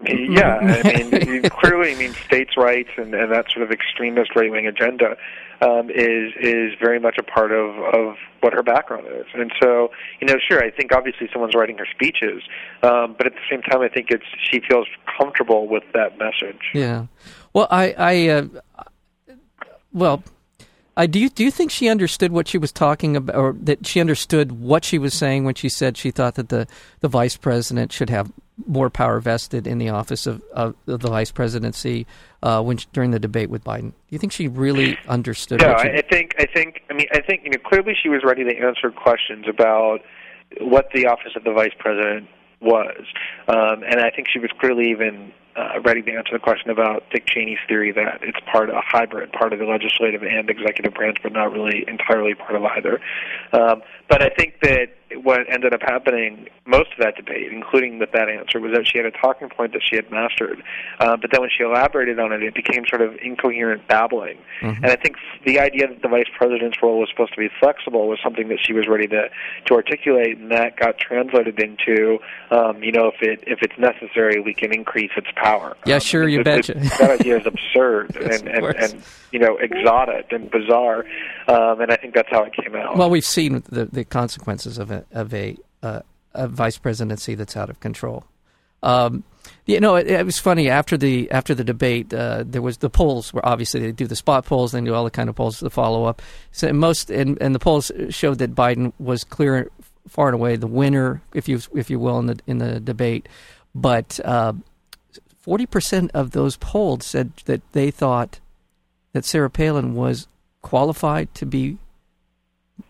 Yeah, 0.06 0.58
I 0.84 1.02
mean, 1.10 1.42
clearly, 1.50 1.92
I 1.92 1.98
mean, 1.98 2.14
states' 2.26 2.56
rights 2.56 2.90
and, 2.96 3.14
and 3.14 3.32
that 3.32 3.50
sort 3.50 3.64
of 3.64 3.72
extremist 3.72 4.36
right 4.36 4.50
wing 4.50 4.66
agenda 4.66 5.16
um, 5.60 5.90
is 5.90 6.32
is 6.40 6.72
very 6.80 7.00
much 7.00 7.16
a 7.18 7.22
part 7.24 7.50
of 7.50 7.76
of 7.94 8.14
what 8.40 8.52
her 8.52 8.62
background 8.62 9.06
is. 9.08 9.26
And 9.34 9.50
so, 9.60 9.90
you 10.20 10.28
know, 10.28 10.36
sure, 10.38 10.62
I 10.62 10.70
think 10.70 10.92
obviously 10.94 11.28
someone's 11.32 11.54
writing 11.54 11.78
her 11.78 11.86
speeches, 11.92 12.42
um, 12.82 13.16
but 13.18 13.26
at 13.26 13.32
the 13.32 13.40
same 13.50 13.62
time, 13.62 13.80
I 13.80 13.88
think 13.88 14.10
it's 14.10 14.24
she 14.40 14.60
feels 14.68 14.86
comfortable 15.18 15.66
with 15.66 15.82
that 15.94 16.16
message. 16.18 16.62
Yeah. 16.74 17.06
Well, 17.52 17.66
I, 17.70 17.94
I, 17.98 18.28
uh, 18.28 18.46
well. 19.92 20.22
I, 20.98 21.06
do 21.06 21.20
you 21.20 21.28
do 21.28 21.44
you 21.44 21.52
think 21.52 21.70
she 21.70 21.88
understood 21.88 22.32
what 22.32 22.48
she 22.48 22.58
was 22.58 22.72
talking 22.72 23.14
about, 23.16 23.36
or 23.36 23.52
that 23.60 23.86
she 23.86 24.00
understood 24.00 24.50
what 24.60 24.84
she 24.84 24.98
was 24.98 25.14
saying 25.14 25.44
when 25.44 25.54
she 25.54 25.68
said 25.68 25.96
she 25.96 26.10
thought 26.10 26.34
that 26.34 26.48
the, 26.48 26.66
the 27.00 27.08
vice 27.08 27.36
president 27.36 27.92
should 27.92 28.10
have 28.10 28.32
more 28.66 28.90
power 28.90 29.20
vested 29.20 29.68
in 29.68 29.78
the 29.78 29.90
office 29.90 30.26
of, 30.26 30.42
of 30.52 30.74
the 30.86 30.98
vice 30.98 31.30
presidency 31.30 32.04
uh, 32.42 32.60
when 32.60 32.78
during 32.92 33.12
the 33.12 33.20
debate 33.20 33.48
with 33.48 33.62
Biden. 33.62 33.90
Do 33.90 33.94
you 34.10 34.18
think 34.18 34.32
she 34.32 34.48
really 34.48 34.98
understood? 35.06 35.60
No, 35.60 35.76
she, 35.80 35.88
I 35.88 36.02
think 36.02 36.34
I 36.36 36.46
think 36.46 36.82
I 36.90 36.94
mean 36.94 37.06
I 37.12 37.20
think 37.20 37.44
you 37.44 37.50
know 37.50 37.58
clearly 37.64 37.94
she 38.00 38.08
was 38.08 38.22
ready 38.24 38.42
to 38.42 38.58
answer 38.58 38.90
questions 38.90 39.46
about 39.48 40.00
what 40.60 40.88
the 40.92 41.06
office 41.06 41.32
of 41.36 41.44
the 41.44 41.52
vice 41.52 41.74
president 41.78 42.26
was, 42.60 43.04
um, 43.46 43.84
and 43.88 44.00
I 44.00 44.10
think 44.10 44.26
she 44.32 44.40
was 44.40 44.50
clearly 44.58 44.90
even 44.90 45.32
uh, 45.58 45.80
ready 45.80 46.02
to 46.02 46.12
answer 46.12 46.32
the 46.32 46.38
question 46.38 46.70
about 46.70 47.02
Dick 47.10 47.26
Cheney's 47.26 47.58
theory 47.66 47.90
that 47.92 48.20
it's 48.22 48.38
part 48.50 48.68
of 48.68 48.76
a 48.76 48.80
hybrid, 48.80 49.32
part 49.32 49.52
of 49.52 49.58
the 49.58 49.64
legislative 49.64 50.22
and 50.22 50.48
executive 50.48 50.94
branch, 50.94 51.18
but 51.22 51.32
not 51.32 51.52
really 51.52 51.84
entirely 51.88 52.34
part 52.34 52.54
of 52.54 52.64
either. 52.64 53.00
Um, 53.52 53.82
but 54.08 54.22
I 54.22 54.28
think 54.28 54.60
that 54.62 54.90
what 55.16 55.40
ended 55.50 55.72
up 55.72 55.80
happening 55.82 56.48
most 56.66 56.92
of 56.92 56.98
that 56.98 57.16
debate, 57.16 57.50
including 57.50 57.98
with 57.98 58.12
that 58.12 58.28
answer, 58.28 58.60
was 58.60 58.72
that 58.72 58.86
she 58.86 58.98
had 58.98 59.06
a 59.06 59.10
talking 59.10 59.48
point 59.48 59.72
that 59.72 59.80
she 59.82 59.96
had 59.96 60.10
mastered. 60.10 60.62
Uh, 61.00 61.16
but 61.16 61.30
then 61.32 61.40
when 61.40 61.50
she 61.50 61.64
elaborated 61.64 62.18
on 62.18 62.32
it, 62.32 62.42
it 62.42 62.54
became 62.54 62.84
sort 62.86 63.00
of 63.00 63.16
incoherent 63.22 63.86
babbling. 63.88 64.36
Mm-hmm. 64.60 64.84
And 64.84 64.92
I 64.92 64.96
think 64.96 65.16
the 65.46 65.58
idea 65.60 65.88
that 65.88 66.02
the 66.02 66.08
vice 66.08 66.28
president's 66.36 66.76
role 66.82 67.00
was 67.00 67.08
supposed 67.08 67.32
to 67.32 67.38
be 67.38 67.48
flexible 67.58 68.06
was 68.06 68.18
something 68.22 68.48
that 68.48 68.58
she 68.60 68.72
was 68.72 68.86
ready 68.86 69.06
to 69.08 69.30
to 69.66 69.74
articulate, 69.74 70.36
and 70.36 70.50
that 70.50 70.76
got 70.76 70.98
translated 70.98 71.58
into, 71.58 72.18
um, 72.50 72.82
you 72.82 72.92
know, 72.92 73.08
if 73.08 73.22
it 73.22 73.44
if 73.46 73.60
it's 73.62 73.78
necessary, 73.78 74.40
we 74.40 74.52
can 74.52 74.72
increase 74.72 75.10
its 75.16 75.28
power. 75.36 75.76
Yeah, 75.86 75.94
um, 75.94 76.00
sure, 76.00 76.28
you 76.28 76.44
betcha. 76.44 76.74
that 76.74 77.20
idea 77.20 77.38
is 77.38 77.46
absurd 77.46 78.14
and, 78.20 78.48
and, 78.48 78.64
and 78.76 79.02
you 79.32 79.38
know 79.38 79.56
exotic 79.56 80.32
and 80.32 80.50
bizarre, 80.50 81.06
um, 81.48 81.80
and 81.80 81.90
I 81.90 81.96
think 81.96 82.14
that's 82.14 82.30
how 82.30 82.44
it 82.44 82.52
came 82.52 82.74
out. 82.76 82.98
Well, 82.98 83.10
we've 83.10 83.24
seen 83.24 83.62
the 83.70 83.86
the 83.86 84.04
consequences 84.04 84.78
of 84.78 84.90
it 84.90 84.97
of 85.12 85.32
a 85.34 85.56
uh, 85.82 86.00
a 86.34 86.48
vice 86.48 86.78
presidency 86.78 87.34
that's 87.34 87.56
out 87.56 87.70
of 87.70 87.80
control. 87.80 88.24
Um, 88.82 89.24
you 89.66 89.80
know, 89.80 89.96
it, 89.96 90.06
it, 90.06 90.24
was 90.24 90.38
funny 90.38 90.70
after 90.70 90.96
the 90.96 91.30
after 91.30 91.54
the 91.54 91.64
debate. 91.64 92.12
Uh, 92.12 92.44
there 92.46 92.62
was 92.62 92.78
the 92.78 92.90
polls 92.90 93.32
where 93.32 93.44
obviously 93.44 93.80
they 93.80 93.92
do 93.92 94.06
the 94.06 94.16
spot 94.16 94.44
polls, 94.44 94.72
they 94.72 94.80
do 94.80 94.94
all 94.94 95.04
the 95.04 95.10
kind 95.10 95.28
of 95.28 95.36
polls 95.36 95.58
to 95.58 95.70
follow 95.70 96.04
up. 96.04 96.22
So 96.52 96.72
most 96.72 97.10
and, 97.10 97.40
and 97.40 97.54
the 97.54 97.58
polls 97.58 97.90
showed 98.10 98.38
that 98.38 98.54
Biden 98.54 98.92
was 98.98 99.24
clear, 99.24 99.70
far 100.08 100.28
and 100.28 100.34
away 100.34 100.56
the 100.56 100.66
winner, 100.66 101.22
if 101.34 101.48
you 101.48 101.60
if 101.74 101.90
you 101.90 101.98
will, 101.98 102.18
in 102.18 102.26
the 102.26 102.38
in 102.46 102.58
the 102.58 102.80
debate. 102.80 103.28
But 103.74 104.20
uh, 104.24 104.52
forty 105.38 105.64
uh, 105.64 105.68
percent 105.68 106.10
of 106.14 106.30
those 106.30 106.56
polled 106.56 107.02
said 107.02 107.32
that 107.46 107.62
they 107.72 107.90
thought 107.90 108.40
that 109.12 109.24
Sarah 109.24 109.50
Palin 109.50 109.94
was 109.94 110.28
qualified 110.62 111.34
to 111.34 111.46
be 111.46 111.78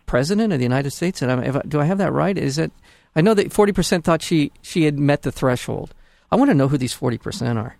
president 0.05 0.53
of 0.53 0.59
the 0.59 0.65
United 0.65 0.91
States? 0.91 1.21
And 1.21 1.31
I, 1.31 1.61
do 1.67 1.79
I 1.79 1.85
have 1.85 1.97
that 1.99 2.11
right? 2.11 2.37
Is 2.37 2.57
it? 2.57 2.71
I 3.15 3.21
know 3.21 3.33
that 3.33 3.51
forty 3.51 3.73
percent 3.73 4.03
thought 4.03 4.21
she 4.21 4.51
she 4.61 4.85
had 4.85 4.99
met 4.99 5.23
the 5.23 5.31
threshold. 5.31 5.93
I 6.31 6.35
want 6.35 6.51
to 6.51 6.55
know 6.55 6.67
who 6.67 6.77
these 6.77 6.93
forty 6.93 7.17
percent 7.17 7.57
are. 7.57 7.77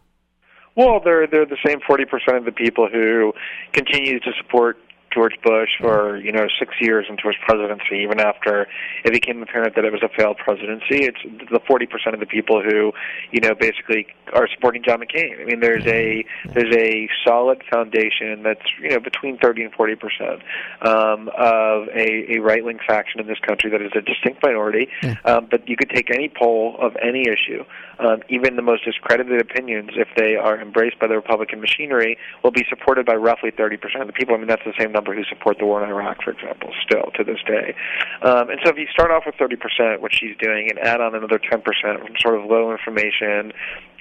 Well, 0.75 0.99
they're 1.03 1.27
they're 1.27 1.45
the 1.45 1.57
same 1.65 1.79
forty 1.85 2.05
percent 2.05 2.37
of 2.37 2.45
the 2.45 2.51
people 2.51 2.87
who 2.91 3.33
continue 3.73 4.19
to 4.19 4.31
support 4.41 4.77
George 5.13 5.35
Bush 5.43 5.69
for 5.79 6.17
you 6.17 6.31
know 6.31 6.47
six 6.59 6.75
years 6.79 7.05
into 7.09 7.27
his 7.27 7.35
presidency, 7.45 8.03
even 8.03 8.19
after 8.19 8.67
it 9.03 9.11
became 9.11 9.41
apparent 9.41 9.75
that 9.75 9.85
it 9.85 9.91
was 9.91 10.03
a 10.03 10.09
failed 10.09 10.37
presidency. 10.37 11.05
It's 11.05 11.21
the 11.51 11.59
forty 11.67 11.85
percent 11.85 12.13
of 12.13 12.19
the 12.19 12.25
people 12.25 12.61
who 12.61 12.91
you 13.31 13.41
know 13.41 13.55
basically 13.55 14.07
are 14.33 14.47
supporting 14.53 14.83
John 14.83 14.99
McCain. 14.99 15.41
I 15.41 15.45
mean, 15.45 15.59
there's 15.59 15.85
a 15.85 16.25
there's 16.53 16.75
a 16.75 17.09
solid 17.25 17.63
foundation 17.71 18.43
that's 18.43 18.65
you 18.81 18.89
know 18.89 18.99
between 18.99 19.37
thirty 19.37 19.63
and 19.63 19.73
forty 19.73 19.95
percent 19.95 20.41
um, 20.81 21.29
of 21.37 21.87
a, 21.89 22.35
a 22.35 22.39
right 22.39 22.63
wing 22.63 22.79
faction 22.87 23.19
in 23.19 23.27
this 23.27 23.39
country 23.39 23.69
that 23.71 23.81
is 23.81 23.91
a 23.95 24.01
distinct 24.01 24.43
minority. 24.43 24.89
Um, 25.25 25.47
but 25.49 25.67
you 25.67 25.75
could 25.75 25.89
take 25.89 26.09
any 26.11 26.29
poll 26.29 26.75
of 26.79 26.95
any 27.01 27.23
issue, 27.23 27.63
um, 27.99 28.21
even 28.29 28.55
the 28.55 28.61
most 28.61 28.85
discredited 28.85 29.41
opinions, 29.41 29.91
if 29.95 30.07
they 30.15 30.35
are 30.35 30.59
embraced 30.61 30.99
by 30.99 31.07
the 31.07 31.15
Republican 31.15 31.61
machinery, 31.61 32.17
will 32.43 32.51
be 32.51 32.65
supported 32.69 33.05
by 33.05 33.15
roughly 33.15 33.51
thirty 33.51 33.77
percent 33.77 34.01
of 34.01 34.07
the 34.07 34.13
people. 34.13 34.35
I 34.35 34.37
mean, 34.37 34.47
that's 34.47 34.63
the 34.65 34.73
same 34.77 34.93
number 34.99 35.15
who 35.15 35.23
support 35.23 35.57
the 35.59 35.65
war 35.65 35.81
in 35.83 35.89
Iraq, 35.89 36.21
for 36.23 36.31
example, 36.31 36.71
still 36.83 37.12
to 37.15 37.23
this 37.23 37.39
day. 37.47 37.73
Um, 38.21 38.49
and 38.49 38.59
so 38.63 38.71
if 38.71 38.77
you 38.77 38.88
start 38.91 39.12
off 39.12 39.23
with 39.25 39.35
30%, 39.35 40.01
what 40.01 40.12
she's 40.13 40.35
doing, 40.38 40.69
and 40.69 40.77
add 40.79 40.99
on 40.99 41.15
another 41.15 41.39
10% 41.39 41.63
from 41.63 42.15
sort 42.19 42.35
of 42.35 42.45
low 42.45 42.71
information, 42.71 43.53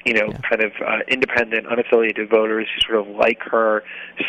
you 0.05 0.15
know, 0.15 0.29
yeah. 0.29 0.41
kind 0.49 0.63
of 0.63 0.73
uh, 0.87 0.99
independent, 1.09 1.67
unaffiliated 1.67 2.31
voters 2.31 2.67
who 2.75 2.81
sort 2.81 3.07
of 3.07 3.17
like 3.17 3.41
her 3.43 3.83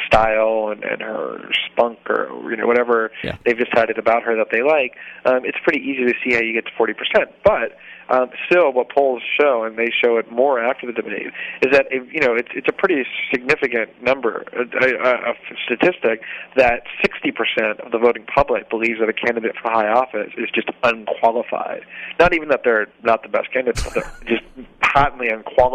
style 0.08 0.69
and, 0.71 0.84
and 0.84 1.01
her 1.01 1.39
spunk 1.71 1.99
or 2.10 2.29
you 2.49 2.58
know 2.58 2.67
whatever 2.67 3.12
yeah. 3.23 3.38
they've 3.45 3.58
decided 3.58 3.97
about 3.97 4.23
her 4.23 4.36
that 4.36 4.47
they 4.51 4.62
like. 4.62 4.95
Um, 5.25 5.45
it's 5.45 5.58
pretty 5.63 5.79
easy 5.79 6.05
to 6.05 6.13
see 6.23 6.34
how 6.34 6.41
you 6.41 6.53
get 6.53 6.65
to 6.65 6.71
forty 6.77 6.93
percent. 6.93 7.32
But 7.43 7.77
um, 8.10 8.32
still, 8.49 8.73
what 8.73 8.89
polls 8.89 9.21
show, 9.39 9.63
and 9.63 9.77
they 9.77 9.91
show 10.03 10.17
it 10.17 10.32
more 10.32 10.60
after 10.60 10.88
the 10.88 10.93
debate, 10.93 11.27
is 11.62 11.71
that 11.71 11.86
if, 11.91 12.12
you 12.12 12.19
know 12.19 12.34
it's 12.36 12.49
it's 12.55 12.67
a 12.67 12.73
pretty 12.73 13.05
significant 13.32 14.01
number, 14.01 14.43
a, 14.53 14.62
a, 14.62 15.32
a 15.32 15.34
statistic 15.65 16.21
that 16.55 16.84
60% 17.05 17.86
of 17.86 17.91
the 17.91 17.99
voting 17.99 18.25
public 18.25 18.69
believes 18.69 18.99
that 18.99 19.10
a 19.10 19.13
candidate 19.13 19.55
for 19.62 19.69
high 19.71 19.88
office 19.88 20.32
is 20.38 20.49
just 20.53 20.69
unqualified. 20.84 21.82
Not 22.19 22.34
even 22.34 22.49
that 22.49 22.62
they're 22.63 22.88
not 23.03 23.21
the 23.21 23.29
best 23.29 23.51
candidates, 23.53 23.84
but 23.84 23.93
they're 23.93 24.38
just 24.38 24.43
patently 24.82 25.29
unqualified. 25.29 25.68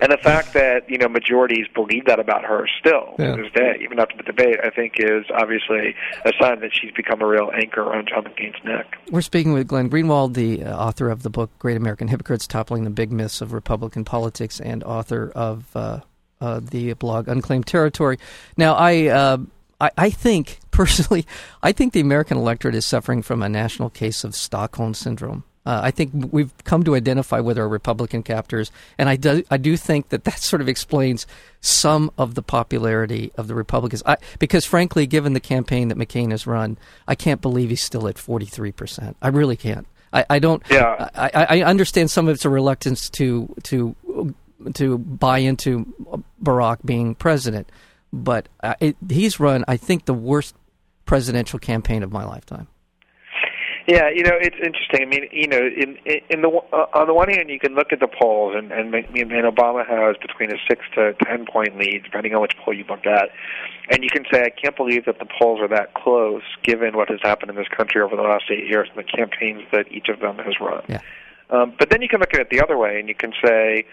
And 0.00 0.12
the 0.12 0.18
fact 0.18 0.52
that 0.54 0.88
you 0.88 0.98
know 0.98 1.08
majorities 1.08 1.66
believe 1.74 2.06
that 2.06 2.20
about 2.20 2.44
her 2.44 2.68
still 2.78 3.14
yeah. 3.18 3.34
to 3.34 3.42
this 3.42 3.52
day, 3.52 3.78
even 3.82 3.98
after 3.98 4.16
the 4.16 4.22
debate, 4.22 4.58
I 4.62 4.70
think 4.70 4.94
is 4.98 5.24
obviously 5.34 5.94
a 6.24 6.32
sign 6.40 6.60
that 6.60 6.70
she's 6.72 6.92
become 6.92 7.20
a 7.20 7.26
real 7.26 7.50
anchor 7.54 7.82
around 7.82 8.08
John 8.08 8.24
McCain's 8.24 8.62
neck. 8.64 8.98
We're 9.10 9.22
speaking 9.22 9.52
with 9.52 9.66
Glenn 9.66 9.90
Greenwald, 9.90 10.34
the 10.34 10.64
uh, 10.64 10.76
author 10.76 11.10
of 11.10 11.22
the 11.22 11.30
book 11.30 11.48
book, 11.48 11.58
Great 11.58 11.76
American 11.76 12.08
Hypocrites 12.08 12.46
Toppling 12.46 12.84
the 12.84 12.90
Big 12.90 13.12
Myths 13.12 13.40
of 13.40 13.52
Republican 13.52 14.04
Politics, 14.04 14.60
and 14.60 14.82
author 14.84 15.30
of 15.34 15.64
uh, 15.74 16.00
uh, 16.40 16.60
the 16.60 16.92
blog 16.94 17.28
Unclaimed 17.28 17.66
Territory. 17.66 18.18
Now, 18.56 18.74
I, 18.74 19.06
uh, 19.06 19.38
I, 19.80 19.90
I 19.96 20.10
think, 20.10 20.58
personally, 20.70 21.26
I 21.62 21.72
think 21.72 21.92
the 21.92 22.00
American 22.00 22.36
electorate 22.36 22.74
is 22.74 22.84
suffering 22.84 23.22
from 23.22 23.42
a 23.42 23.48
national 23.48 23.90
case 23.90 24.24
of 24.24 24.34
Stockholm 24.34 24.94
Syndrome. 24.94 25.44
Uh, 25.68 25.80
I 25.84 25.90
think 25.90 26.32
we've 26.32 26.50
come 26.64 26.82
to 26.84 26.94
identify 26.94 27.40
with 27.40 27.58
our 27.58 27.68
Republican 27.68 28.22
captors, 28.22 28.72
and 28.96 29.06
I 29.06 29.16
do, 29.16 29.44
I 29.50 29.58
do 29.58 29.76
think 29.76 30.08
that 30.08 30.24
that 30.24 30.38
sort 30.38 30.62
of 30.62 30.68
explains 30.68 31.26
some 31.60 32.10
of 32.16 32.36
the 32.36 32.42
popularity 32.42 33.32
of 33.36 33.48
the 33.48 33.54
Republicans. 33.54 34.02
I, 34.06 34.16
because, 34.38 34.64
frankly, 34.64 35.06
given 35.06 35.34
the 35.34 35.40
campaign 35.40 35.88
that 35.88 35.98
McCain 35.98 36.30
has 36.30 36.46
run, 36.46 36.78
I 37.06 37.14
can't 37.14 37.42
believe 37.42 37.68
he's 37.68 37.82
still 37.82 38.08
at 38.08 38.14
43%. 38.14 39.14
I 39.20 39.28
really 39.28 39.56
can't. 39.56 39.86
I, 40.10 40.24
I 40.30 40.38
don't. 40.38 40.62
Yeah. 40.70 41.10
I, 41.14 41.60
I 41.60 41.62
understand 41.64 42.10
some 42.10 42.28
of 42.28 42.34
it's 42.36 42.46
a 42.46 42.50
reluctance 42.50 43.10
to 43.10 43.54
to 43.64 43.94
to 44.72 44.96
buy 44.96 45.40
into 45.40 46.24
Barack 46.42 46.78
being 46.82 47.14
president, 47.14 47.70
but 48.10 48.48
uh, 48.62 48.72
it, 48.80 48.96
he's 49.10 49.38
run, 49.38 49.66
I 49.68 49.76
think, 49.76 50.06
the 50.06 50.14
worst 50.14 50.54
presidential 51.04 51.58
campaign 51.58 52.02
of 52.02 52.10
my 52.10 52.24
lifetime. 52.24 52.68
Yeah, 53.88 54.10
you 54.14 54.22
know, 54.22 54.36
it's 54.38 54.56
interesting. 54.62 55.00
I 55.00 55.06
mean, 55.06 55.28
you 55.32 55.48
know, 55.48 55.56
in 55.64 55.96
in 56.28 56.42
the 56.42 56.48
uh, 56.48 56.86
on 56.92 57.06
the 57.06 57.14
one 57.14 57.30
hand, 57.30 57.48
you 57.48 57.58
can 57.58 57.74
look 57.74 57.90
at 57.90 58.00
the 58.00 58.06
polls, 58.06 58.54
and 58.54 58.70
and, 58.70 58.94
and 58.94 59.48
Obama 59.48 59.80
has 59.88 60.14
between 60.20 60.52
a 60.52 60.58
six 60.68 60.82
to 60.94 61.14
ten 61.24 61.46
point 61.46 61.78
lead, 61.78 62.02
depending 62.04 62.34
on 62.34 62.42
which 62.42 62.52
poll 62.62 62.74
you 62.74 62.84
look 62.86 63.06
at, 63.06 63.30
and 63.90 64.04
you 64.04 64.10
can 64.10 64.24
say, 64.30 64.42
I 64.42 64.50
can't 64.50 64.76
believe 64.76 65.06
that 65.06 65.18
the 65.18 65.26
polls 65.40 65.60
are 65.60 65.68
that 65.68 65.94
close, 65.94 66.42
given 66.62 66.98
what 66.98 67.08
has 67.08 67.20
happened 67.22 67.50
in 67.50 67.56
this 67.56 67.68
country 67.74 68.02
over 68.02 68.14
the 68.14 68.22
last 68.22 68.44
eight 68.50 68.68
years 68.68 68.88
and 68.94 68.98
the 68.98 69.10
campaigns 69.10 69.62
that 69.72 69.90
each 69.90 70.10
of 70.10 70.20
them 70.20 70.36
has 70.36 70.60
run. 70.60 70.84
Yeah. 70.86 71.00
Um, 71.48 71.72
but 71.78 71.88
then 71.88 72.02
you 72.02 72.08
can 72.08 72.20
look 72.20 72.34
at 72.34 72.40
it 72.40 72.50
the 72.50 72.60
other 72.60 72.76
way, 72.76 73.00
and 73.00 73.08
you 73.08 73.14
can 73.14 73.32
say, 73.42 73.86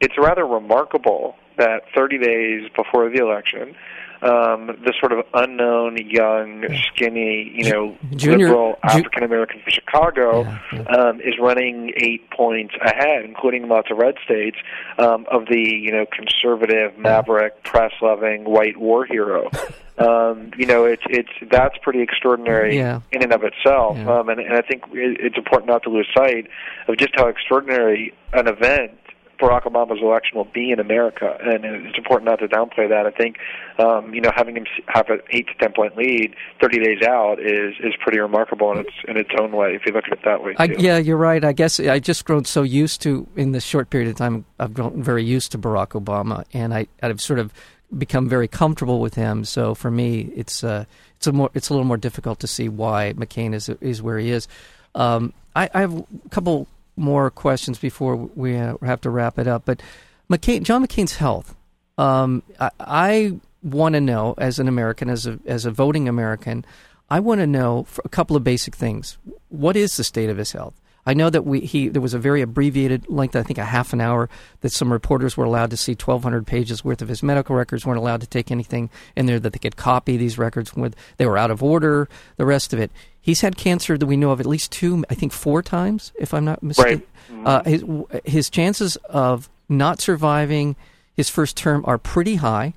it's 0.00 0.16
rather 0.16 0.46
remarkable 0.46 1.36
that 1.58 1.82
30 1.94 2.18
days 2.18 2.70
before 2.74 3.10
the 3.10 3.18
election 3.18 3.76
um, 4.24 4.68
this 4.84 4.94
sort 4.98 5.12
of 5.12 5.24
unknown, 5.34 5.98
young, 6.08 6.64
skinny, 6.88 7.52
you 7.54 7.70
know, 7.70 7.96
Junior, 8.16 8.48
liberal 8.48 8.78
African 8.82 9.22
American 9.22 9.60
from 9.60 9.70
Chicago 9.70 10.42
yeah, 10.42 10.58
yeah. 10.72 10.80
Um, 10.82 11.20
is 11.20 11.34
running 11.38 11.92
eight 11.96 12.30
points 12.30 12.74
ahead, 12.80 13.24
including 13.24 13.68
lots 13.68 13.90
of 13.90 13.98
red 13.98 14.14
states, 14.24 14.56
um, 14.98 15.26
of 15.30 15.46
the 15.46 15.60
you 15.60 15.92
know 15.92 16.06
conservative, 16.10 16.96
maverick, 16.98 17.62
press-loving 17.64 18.44
white 18.44 18.78
war 18.78 19.04
hero. 19.04 19.50
um, 19.98 20.50
you 20.56 20.64
know, 20.66 20.84
it's 20.84 21.02
it's 21.10 21.32
that's 21.50 21.76
pretty 21.82 22.00
extraordinary 22.00 22.76
yeah. 22.76 23.00
in 23.12 23.22
and 23.22 23.32
of 23.32 23.42
itself, 23.44 23.98
yeah. 23.98 24.10
um, 24.10 24.28
and, 24.30 24.40
and 24.40 24.54
I 24.54 24.62
think 24.62 24.84
it's 24.92 25.36
important 25.36 25.68
not 25.68 25.82
to 25.82 25.90
lose 25.90 26.08
sight 26.16 26.48
of 26.88 26.96
just 26.96 27.12
how 27.14 27.28
extraordinary 27.28 28.14
an 28.32 28.48
event 28.48 28.98
Barack 29.40 29.64
Obama's 29.64 30.00
election 30.00 30.36
will 30.36 30.48
be 30.52 30.70
in 30.70 30.80
America, 30.80 31.36
and 31.40 31.64
it's 31.64 31.98
important 31.98 32.30
not 32.30 32.38
to 32.40 32.48
downplay 32.48 32.88
that. 32.88 33.06
I 33.06 33.10
think, 33.10 33.36
um, 33.78 34.14
you 34.14 34.20
know, 34.20 34.30
having 34.34 34.56
him 34.56 34.66
have 34.88 35.08
an 35.08 35.20
eight 35.30 35.46
to 35.48 35.54
ten 35.60 35.72
point 35.72 35.96
lead 35.96 36.34
30 36.60 36.78
days 36.78 37.02
out 37.02 37.40
is 37.40 37.74
is 37.80 37.94
pretty 38.00 38.18
remarkable 38.18 38.72
in 38.72 38.78
its 38.78 38.92
in 39.08 39.16
its 39.16 39.30
own 39.38 39.52
way. 39.52 39.74
If 39.74 39.86
you 39.86 39.92
look 39.92 40.04
at 40.06 40.12
it 40.12 40.24
that 40.24 40.42
way. 40.42 40.54
I, 40.58 40.64
yeah, 40.64 40.98
you're 40.98 41.16
right. 41.16 41.44
I 41.44 41.52
guess 41.52 41.80
I 41.80 41.98
just 41.98 42.24
grown 42.24 42.44
so 42.44 42.62
used 42.62 43.02
to 43.02 43.26
in 43.36 43.52
this 43.52 43.64
short 43.64 43.90
period 43.90 44.10
of 44.10 44.16
time. 44.16 44.44
I've 44.58 44.74
grown 44.74 45.02
very 45.02 45.24
used 45.24 45.52
to 45.52 45.58
Barack 45.58 46.00
Obama, 46.00 46.44
and 46.52 46.72
I 46.72 46.86
I've 47.02 47.20
sort 47.20 47.38
of 47.38 47.52
become 47.96 48.28
very 48.28 48.48
comfortable 48.48 49.00
with 49.00 49.14
him. 49.14 49.44
So 49.44 49.74
for 49.74 49.90
me, 49.90 50.32
it's 50.34 50.64
uh, 50.64 50.84
it's 51.16 51.26
a 51.26 51.32
more 51.32 51.50
it's 51.54 51.68
a 51.68 51.72
little 51.72 51.86
more 51.86 51.96
difficult 51.96 52.40
to 52.40 52.46
see 52.46 52.68
why 52.68 53.14
McCain 53.16 53.54
is 53.54 53.68
is 53.68 54.02
where 54.02 54.18
he 54.18 54.30
is. 54.30 54.48
Um, 54.94 55.32
I, 55.56 55.68
I 55.74 55.80
have 55.80 55.96
a 55.96 56.28
couple 56.30 56.68
more 56.96 57.30
questions 57.30 57.78
before 57.78 58.16
we 58.16 58.54
have 58.54 59.00
to 59.02 59.10
wrap 59.10 59.38
it 59.38 59.46
up. 59.46 59.64
But 59.64 59.82
McCain, 60.30 60.62
John 60.62 60.86
McCain's 60.86 61.16
health. 61.16 61.56
Um, 61.98 62.42
I, 62.58 62.70
I 62.80 63.40
want 63.62 63.94
to 63.94 64.00
know, 64.00 64.34
as 64.38 64.58
an 64.58 64.68
American, 64.68 65.08
as 65.08 65.26
a 65.26 65.38
as 65.46 65.64
a 65.64 65.70
voting 65.70 66.08
American, 66.08 66.64
I 67.08 67.20
want 67.20 67.40
to 67.40 67.46
know 67.46 67.86
a 68.04 68.08
couple 68.08 68.36
of 68.36 68.44
basic 68.44 68.74
things. 68.74 69.18
What 69.48 69.76
is 69.76 69.96
the 69.96 70.04
state 70.04 70.30
of 70.30 70.36
his 70.36 70.52
health? 70.52 70.74
I 71.06 71.14
know 71.14 71.30
that 71.30 71.42
we 71.42 71.60
he 71.60 71.88
there 71.88 72.02
was 72.02 72.14
a 72.14 72.18
very 72.18 72.42
abbreviated 72.42 73.08
length, 73.08 73.36
I 73.36 73.42
think 73.42 73.58
a 73.58 73.64
half 73.64 73.92
an 73.92 74.00
hour, 74.00 74.28
that 74.60 74.72
some 74.72 74.92
reporters 74.92 75.36
were 75.36 75.44
allowed 75.44 75.70
to 75.70 75.76
see 75.76 75.92
1,200 75.92 76.46
pages 76.46 76.84
worth 76.84 77.02
of 77.02 77.08
his 77.08 77.22
medical 77.22 77.54
records. 77.54 77.84
weren't 77.84 77.98
allowed 77.98 78.20
to 78.22 78.26
take 78.26 78.50
anything 78.50 78.90
in 79.16 79.26
there 79.26 79.38
that 79.40 79.52
they 79.52 79.58
could 79.58 79.76
copy 79.76 80.16
these 80.16 80.38
records 80.38 80.74
with. 80.74 80.96
They 81.18 81.26
were 81.26 81.38
out 81.38 81.50
of 81.50 81.62
order. 81.62 82.08
The 82.36 82.46
rest 82.46 82.72
of 82.72 82.80
it. 82.80 82.90
He's 83.20 83.40
had 83.40 83.56
cancer 83.56 83.96
that 83.96 84.06
we 84.06 84.16
know 84.16 84.30
of 84.30 84.40
at 84.40 84.46
least 84.46 84.72
two, 84.72 85.04
I 85.08 85.14
think 85.14 85.32
four 85.32 85.62
times, 85.62 86.12
if 86.18 86.34
I'm 86.34 86.44
not 86.44 86.62
mistaken. 86.62 87.02
Right. 87.30 87.46
Uh, 87.46 87.62
his 87.64 87.84
his 88.24 88.50
chances 88.50 88.96
of 89.08 89.48
not 89.68 90.00
surviving 90.00 90.76
his 91.14 91.30
first 91.30 91.56
term 91.56 91.84
are 91.86 91.98
pretty 91.98 92.36
high. 92.36 92.74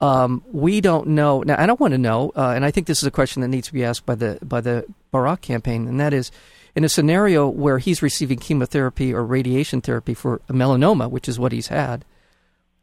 Um, 0.00 0.44
we 0.52 0.80
don't 0.80 1.08
know 1.08 1.42
now. 1.42 1.56
I 1.58 1.66
don't 1.66 1.80
want 1.80 1.92
to 1.92 1.98
know, 1.98 2.30
uh, 2.36 2.52
and 2.54 2.64
I 2.64 2.70
think 2.70 2.86
this 2.86 2.98
is 2.98 3.04
a 3.04 3.10
question 3.10 3.40
that 3.42 3.48
needs 3.48 3.68
to 3.68 3.72
be 3.72 3.82
asked 3.82 4.04
by 4.04 4.14
the 4.14 4.38
by 4.42 4.60
the 4.60 4.84
Barack 5.12 5.40
campaign, 5.40 5.88
and 5.88 5.98
that 5.98 6.12
is 6.12 6.30
in 6.76 6.84
a 6.84 6.88
scenario 6.90 7.48
where 7.48 7.78
he's 7.78 8.02
receiving 8.02 8.38
chemotherapy 8.38 9.12
or 9.12 9.24
radiation 9.24 9.80
therapy 9.80 10.12
for 10.12 10.42
a 10.48 10.52
melanoma, 10.52 11.10
which 11.10 11.26
is 11.26 11.38
what 11.38 11.50
he's 11.50 11.68
had, 11.68 12.04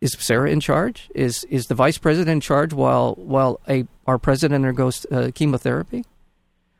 is 0.01 0.17
Sarah 0.19 0.49
in 0.49 0.59
charge? 0.59 1.09
Is 1.15 1.45
is 1.45 1.67
the 1.67 1.75
vice 1.75 1.97
president 1.97 2.33
in 2.33 2.41
charge 2.41 2.73
while 2.73 3.13
while 3.13 3.61
a 3.69 3.85
our 4.05 4.17
president 4.17 4.55
undergoes 4.55 5.05
uh, 5.11 5.31
chemotherapy? 5.33 6.03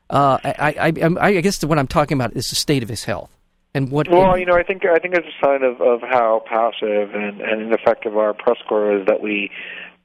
Uh, 0.10 0.38
I, 0.44 0.76
I, 0.80 0.94
I, 1.02 1.28
I 1.38 1.42
guess 1.42 1.64
what 1.64 1.80
I'm 1.80 1.88
talking 1.88 2.18
about 2.18 2.36
is 2.36 2.48
the 2.48 2.56
state 2.56 2.84
of 2.84 2.90
his 2.90 3.06
health 3.06 3.30
and 3.74 3.92
what. 3.92 4.10
Well, 4.10 4.38
you 4.38 4.46
know, 4.46 4.56
I 4.56 4.64
think 4.64 4.84
I 4.86 5.00
think 5.00 5.14
it's 5.14 5.28
a 5.28 5.46
sign 5.46 5.64
of, 5.64 5.80
of 5.80 6.02
how 6.02 6.44
passive 6.46 7.14
and, 7.16 7.40
and 7.40 7.62
ineffective 7.62 8.18
our 8.18 8.34
press 8.34 8.58
corps 8.68 9.00
is 9.00 9.06
that 9.06 9.22
we 9.22 9.52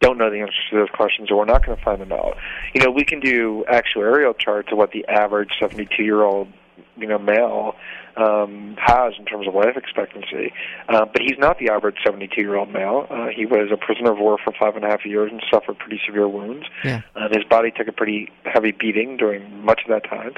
don't 0.01 0.17
know 0.17 0.31
the 0.31 0.39
answers 0.39 0.55
to 0.71 0.77
those 0.77 0.91
questions, 0.91 1.31
or 1.31 1.39
we're 1.39 1.45
not 1.45 1.67
going 1.67 1.77
to 1.77 1.83
find 1.83 2.01
them 2.01 2.13
out. 2.13 2.37
You 2.73 2.83
know, 2.83 2.91
we 2.93 3.05
can 3.05 3.19
do 3.19 3.65
actuarial 3.69 4.39
charts 4.39 4.69
of 4.71 4.79
what 4.79 4.93
the 4.93 5.05
average 5.09 5.51
72 5.59 6.05
year 6.05 6.23
old 6.23 6.53
you 6.99 7.07
know 7.07 7.19
male 7.19 7.75
um, 8.19 8.77
has 8.79 9.15
in 9.19 9.25
terms 9.25 9.47
of 9.47 9.55
life 9.55 9.77
expectancy. 9.77 10.53
Uh, 10.89 11.05
but 11.05 11.23
he's 11.23 11.39
not 11.39 11.59
the 11.59 11.71
average 11.71 11.97
72 12.05 12.41
year 12.41 12.57
old 12.57 12.71
male. 12.73 13.07
Uh, 13.11 13.27
he 13.35 13.47
was 13.47 13.71
a 13.73 13.77
prisoner 13.77 14.13
of 14.13 14.19
war 14.19 14.39
for 14.43 14.53
five 14.59 14.77
and 14.77 14.85
a 14.85 14.89
half 14.89 15.05
years 15.07 15.31
and 15.31 15.43
suffered 15.53 15.79
pretty 15.79 16.01
severe 16.07 16.29
wounds. 16.29 16.67
Yeah. 16.85 17.03
Uh, 17.15 17.29
his 17.31 17.45
body 17.45 17.71
took 17.71 17.89
a 17.89 17.93
pretty 17.93 18.31
heavy 18.45 18.73
beating 18.73 19.17
during 19.17 19.65
much 19.65 19.83
of 19.85 19.89
that 19.91 20.09
time. 20.09 20.33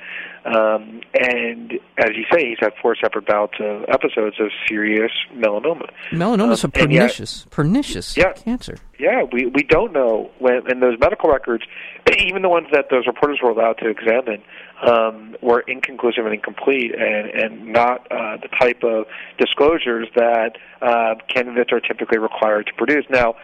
Um, 0.45 1.01
and 1.15 1.73
as 1.99 2.11
you 2.17 2.25
say, 2.33 2.49
he's 2.49 2.59
had 2.61 2.73
four 2.81 2.97
separate 2.97 3.27
bouts 3.27 3.55
of 3.61 3.85
episodes 3.89 4.37
of 4.41 4.51
serious 4.69 5.13
melanoma. 5.35 5.89
Melanoma 6.11 6.53
is 6.53 6.65
Um, 6.65 6.73
a 6.75 6.83
and 6.83 6.93
yet- 6.93 7.01
pernicious, 7.01 7.47
pernicious 7.51 8.17
Yeah. 8.17 8.33
cancer. 8.33 8.77
Yeah, 8.99 9.23
we 9.33 9.47
we 9.47 9.63
don't 9.63 9.93
know 9.95 10.31
when, 10.41 10.63
and 10.71 10.83
those 10.83 10.99
medical 10.99 11.31
records, 11.31 11.65
even 12.19 12.43
the 12.43 12.49
ones 12.51 12.67
that 12.73 12.91
those 12.91 13.07
reporters 13.07 13.39
were 13.43 13.49
allowed 13.51 13.79
to 13.79 13.89
examine, 13.89 14.43
um, 14.83 15.37
were 15.41 15.61
inconclusive 15.61 16.25
and 16.27 16.35
incomplete, 16.35 16.95
and 16.95 17.31
and 17.31 17.70
not 17.73 18.07
uh, 18.11 18.37
the 18.37 18.49
type 18.61 18.83
of 18.85 19.07
disclosures 19.39 20.09
that 20.15 20.57
uh, 20.83 21.15
candidates 21.29 21.71
are 21.73 21.81
typically 21.81 22.19
required 22.19 22.67
to 22.67 22.73
produce. 22.75 23.05
Now, 23.11 23.35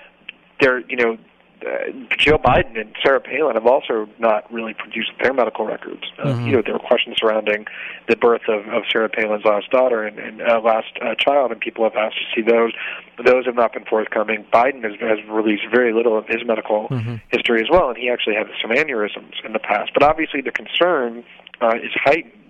there, 0.61 0.81
you 0.89 0.97
know. 0.97 1.19
Uh, 1.67 1.91
Joe 2.19 2.37
Biden 2.37 2.79
and 2.79 2.95
Sarah 3.03 3.19
Palin 3.19 3.55
have 3.55 3.67
also 3.67 4.07
not 4.19 4.53
really 4.53 4.75
produced 4.75 5.13
their 5.23 5.33
medical 5.33 5.65
records. 5.65 6.03
Uh, 6.19 6.27
Mhm. 6.35 6.47
You 6.47 6.53
know, 6.53 6.63
there 6.63 6.75
were 6.75 6.79
questions 6.79 7.17
surrounding 7.19 7.67
the 8.09 8.15
birth 8.15 8.43
of, 8.47 8.69
of 8.69 8.83
Sarah 8.93 9.09
Palin's 9.09 9.43
last 9.47 9.71
daughter 9.71 10.03
and, 10.03 10.19
and 10.19 10.43
uh, 10.43 10.61
last 10.61 10.93
uh, 11.01 11.15
child, 11.15 11.53
and 11.53 11.59
people 11.59 11.83
have 11.85 11.97
asked 11.97 12.19
to 12.19 12.25
see 12.35 12.43
those. 12.43 12.73
Those 13.25 13.47
have 13.47 13.55
not 13.55 13.73
been 13.73 13.87
forthcoming. 13.87 14.45
Biden 14.53 14.85
has, 14.85 15.01
has 15.01 15.19
released 15.31 15.65
very 15.73 15.95
little 15.95 16.19
of 16.19 16.27
his 16.29 16.45
medical 16.45 16.89
Mhm. 16.91 17.23
history 17.33 17.63
as 17.63 17.71
well, 17.71 17.89
and 17.89 17.97
he 17.97 18.11
actually 18.11 18.35
had 18.37 18.49
some 18.61 18.71
aneurysms 18.71 19.43
in 19.43 19.55
the 19.55 19.59
past. 19.59 19.93
But 19.95 20.03
obviously, 20.03 20.43
the 20.43 20.53
concern 20.53 21.25
uh, 21.63 21.73
is 21.83 21.91
heightened 22.05 22.46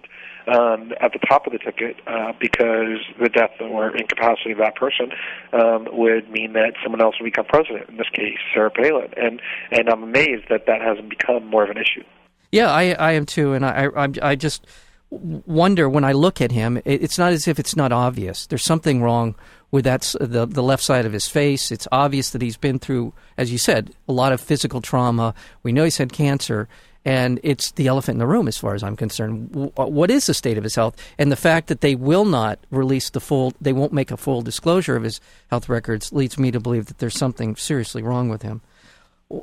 um, 0.46 0.92
at 1.00 1.12
the 1.12 1.18
top 1.28 1.46
of 1.46 1.52
the 1.52 1.59
ticket 1.59 1.96
uh, 2.06 2.32
because 2.40 3.00
the 3.20 3.28
death 3.28 3.50
or 3.61 3.96
incapacity 3.96 4.52
of 4.52 4.59
that 4.59 4.76
person 4.76 5.11
um, 5.52 5.88
would 5.92 6.30
mean 6.30 6.52
that 6.52 6.74
someone 6.82 7.00
else 7.00 7.16
would 7.20 7.26
become 7.26 7.44
president. 7.46 7.88
In 7.88 7.96
this 7.96 8.09
case, 8.12 8.38
Sarah 8.54 8.70
Palin, 8.70 9.12
and 9.16 9.40
and 9.70 9.88
I'm 9.88 10.02
amazed 10.02 10.44
that 10.50 10.66
that 10.66 10.80
hasn't 10.80 11.11
become 11.11 11.46
more 11.46 11.64
of 11.64 11.70
an 11.70 11.78
issue. 11.78 12.04
Yeah, 12.52 12.70
I, 12.70 12.92
I 12.92 13.12
am 13.12 13.26
too, 13.26 13.52
and 13.54 13.66
I, 13.66 13.88
I, 13.96 14.09
I 14.22 14.35
just 14.37 14.66
wonder 15.11 15.88
when 15.88 16.04
I 16.04 16.12
look 16.12 16.40
at 16.40 16.52
him. 16.52 16.76
It, 16.78 17.02
it's 17.02 17.18
not 17.18 17.32
as 17.32 17.48
if 17.48 17.59
it's 17.59 17.76
not 17.76 17.92
obvious. 17.92 18.46
There's 18.46 18.64
something 18.64 19.02
wrong 19.02 19.35
with 19.70 19.85
that 19.85 20.14
the 20.20 20.46
the 20.46 20.62
left 20.62 20.82
side 20.82 21.06
of 21.06 21.12
his 21.12 21.28
face. 21.28 21.70
It's 21.72 21.88
obvious 21.90 22.30
that 22.30 22.42
he's 22.42 22.56
been 22.56 22.78
through, 22.78 23.12
as 23.37 23.50
you 23.50 23.59
said, 23.59 23.94
a 24.09 24.12
lot 24.12 24.32
of 24.32 24.40
physical 24.40 24.80
trauma. 24.80 25.35
We 25.62 25.72
know 25.72 25.85
he's 25.85 25.98
had 25.98 26.12
cancer, 26.12 26.68
and 27.07 27.38
it's 27.45 27.71
the 27.71 27.87
elephant 27.87 28.16
in 28.16 28.19
the 28.19 28.27
room 28.27 28.49
as 28.49 28.59
far 28.59 28.75
as 28.75 28.83
I'm 28.83 28.97
concerned. 28.97 29.53
W- 29.53 29.73
uh, 29.79 29.87
What 29.87 30.11
is 30.11 30.27
the 30.27 30.35
state 30.35 30.59
of 30.59 30.64
his 30.64 30.75
health? 30.75 30.97
And 31.19 31.31
the 31.31 31.37
fact 31.37 31.69
that 31.69 31.81
they 31.81 31.95
will 31.95 32.25
not 32.25 32.59
release 32.71 33.09
the 33.11 33.21
full, 33.21 33.55
they 33.61 33.73
won't 33.73 33.92
make 33.92 34.11
a 34.11 34.16
full 34.16 34.42
disclosure 34.42 34.97
of 34.97 35.05
his 35.05 35.21
health 35.49 35.69
records 35.69 36.12
leads 36.12 36.37
me 36.37 36.51
to 36.51 36.59
believe 36.59 36.87
that 36.87 36.99
there's 36.99 37.16
something 37.16 37.55
seriously 37.55 38.03
wrong 38.03 38.29
with 38.29 38.42
him. 38.42 38.61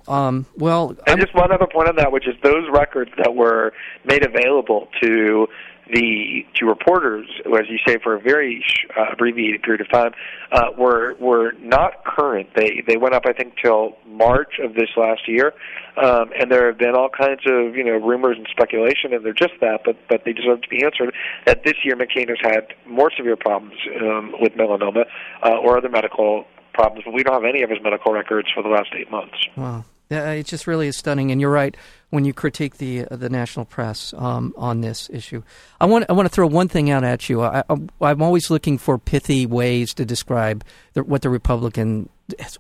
Um, 0.07 0.45
well, 0.55 0.95
And 1.07 1.19
just 1.19 1.35
one 1.35 1.51
other 1.51 1.67
point 1.67 1.89
on 1.89 1.97
that, 1.97 2.11
which 2.11 2.27
is 2.27 2.35
those 2.41 2.69
records 2.71 3.11
that 3.17 3.35
were 3.35 3.73
made 4.05 4.25
available 4.25 4.87
to 5.01 5.47
the 5.91 6.45
to 6.55 6.65
reporters, 6.65 7.27
as 7.45 7.67
you 7.69 7.77
say, 7.85 7.97
for 8.01 8.15
a 8.15 8.19
very 8.19 8.63
sh- 8.65 8.87
uh, 8.97 9.11
abbreviated 9.11 9.61
period 9.63 9.81
of 9.81 9.91
time, 9.91 10.13
uh, 10.53 10.67
were 10.77 11.15
were 11.15 11.51
not 11.59 12.05
current. 12.05 12.47
They 12.55 12.81
they 12.87 12.95
went 12.95 13.13
up, 13.13 13.23
I 13.25 13.33
think, 13.33 13.55
till 13.61 13.97
March 14.07 14.59
of 14.63 14.75
this 14.75 14.89
last 14.95 15.27
year, 15.27 15.53
um, 16.01 16.31
and 16.39 16.49
there 16.49 16.67
have 16.67 16.77
been 16.77 16.95
all 16.95 17.09
kinds 17.09 17.41
of 17.45 17.75
you 17.75 17.83
know 17.83 17.97
rumors 17.97 18.37
and 18.37 18.47
speculation, 18.49 19.13
and 19.13 19.25
they're 19.25 19.33
just 19.33 19.59
that, 19.59 19.81
but 19.83 19.97
but 20.07 20.21
they 20.23 20.31
deserve 20.31 20.61
to 20.61 20.69
be 20.69 20.85
answered. 20.85 21.13
That 21.45 21.65
this 21.65 21.75
year 21.83 21.97
McCain 21.97 22.29
has 22.29 22.39
had 22.41 22.67
more 22.87 23.11
severe 23.15 23.35
problems 23.35 23.75
um, 24.01 24.33
with 24.39 24.53
melanoma 24.53 25.03
uh, 25.43 25.57
or 25.57 25.77
other 25.77 25.89
medical 25.89 26.45
problems, 26.73 27.05
but 27.05 27.13
we 27.13 27.23
don't 27.23 27.33
have 27.33 27.45
any 27.45 27.63
of 27.63 27.69
his 27.69 27.79
medical 27.81 28.11
records 28.11 28.49
for 28.53 28.63
the 28.63 28.69
last 28.69 28.89
eight 28.97 29.09
months. 29.11 29.35
Wow, 29.55 29.85
yeah, 30.09 30.31
it 30.31 30.45
just 30.45 30.67
really 30.67 30.87
is 30.87 30.97
stunning. 30.97 31.31
And 31.31 31.39
you're 31.39 31.51
right 31.51 31.75
when 32.09 32.25
you 32.25 32.33
critique 32.33 32.77
the 32.77 33.05
uh, 33.05 33.15
the 33.15 33.29
national 33.29 33.65
press 33.65 34.13
um, 34.17 34.53
on 34.57 34.81
this 34.81 35.09
issue. 35.11 35.43
I 35.79 35.85
want 35.85 36.05
I 36.09 36.13
want 36.13 36.27
to 36.27 36.33
throw 36.33 36.47
one 36.47 36.67
thing 36.67 36.89
out 36.89 37.03
at 37.03 37.29
you. 37.29 37.41
I, 37.41 37.63
I'm 38.01 38.21
always 38.21 38.49
looking 38.49 38.77
for 38.77 38.97
pithy 38.97 39.45
ways 39.45 39.93
to 39.95 40.05
describe 40.05 40.63
the, 40.93 41.03
what 41.03 41.21
the 41.21 41.29
Republican 41.29 42.09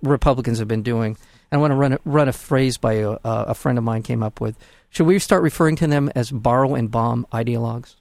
Republicans 0.01 0.59
have 0.59 0.67
been 0.67 0.83
doing. 0.83 1.17
And 1.51 1.59
I 1.59 1.61
want 1.61 1.71
to 1.71 1.75
run 1.75 1.93
a, 1.93 1.99
run 2.05 2.29
a 2.29 2.33
phrase 2.33 2.77
by 2.77 2.93
a, 2.93 3.17
a 3.23 3.53
friend 3.53 3.77
of 3.77 3.83
mine 3.83 4.01
came 4.01 4.23
up 4.23 4.41
with. 4.41 4.57
Should 4.89 5.07
we 5.07 5.19
start 5.19 5.43
referring 5.43 5.75
to 5.77 5.87
them 5.87 6.11
as 6.15 6.31
borrow 6.31 6.75
and 6.75 6.89
bomb 6.89 7.27
ideologues? 7.31 7.95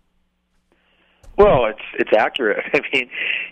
Well, 1.38 1.64
it's 1.66 1.81
it's 1.95 2.12
accurate. 2.16 2.64
I 2.75 2.81
mean, 2.92 3.09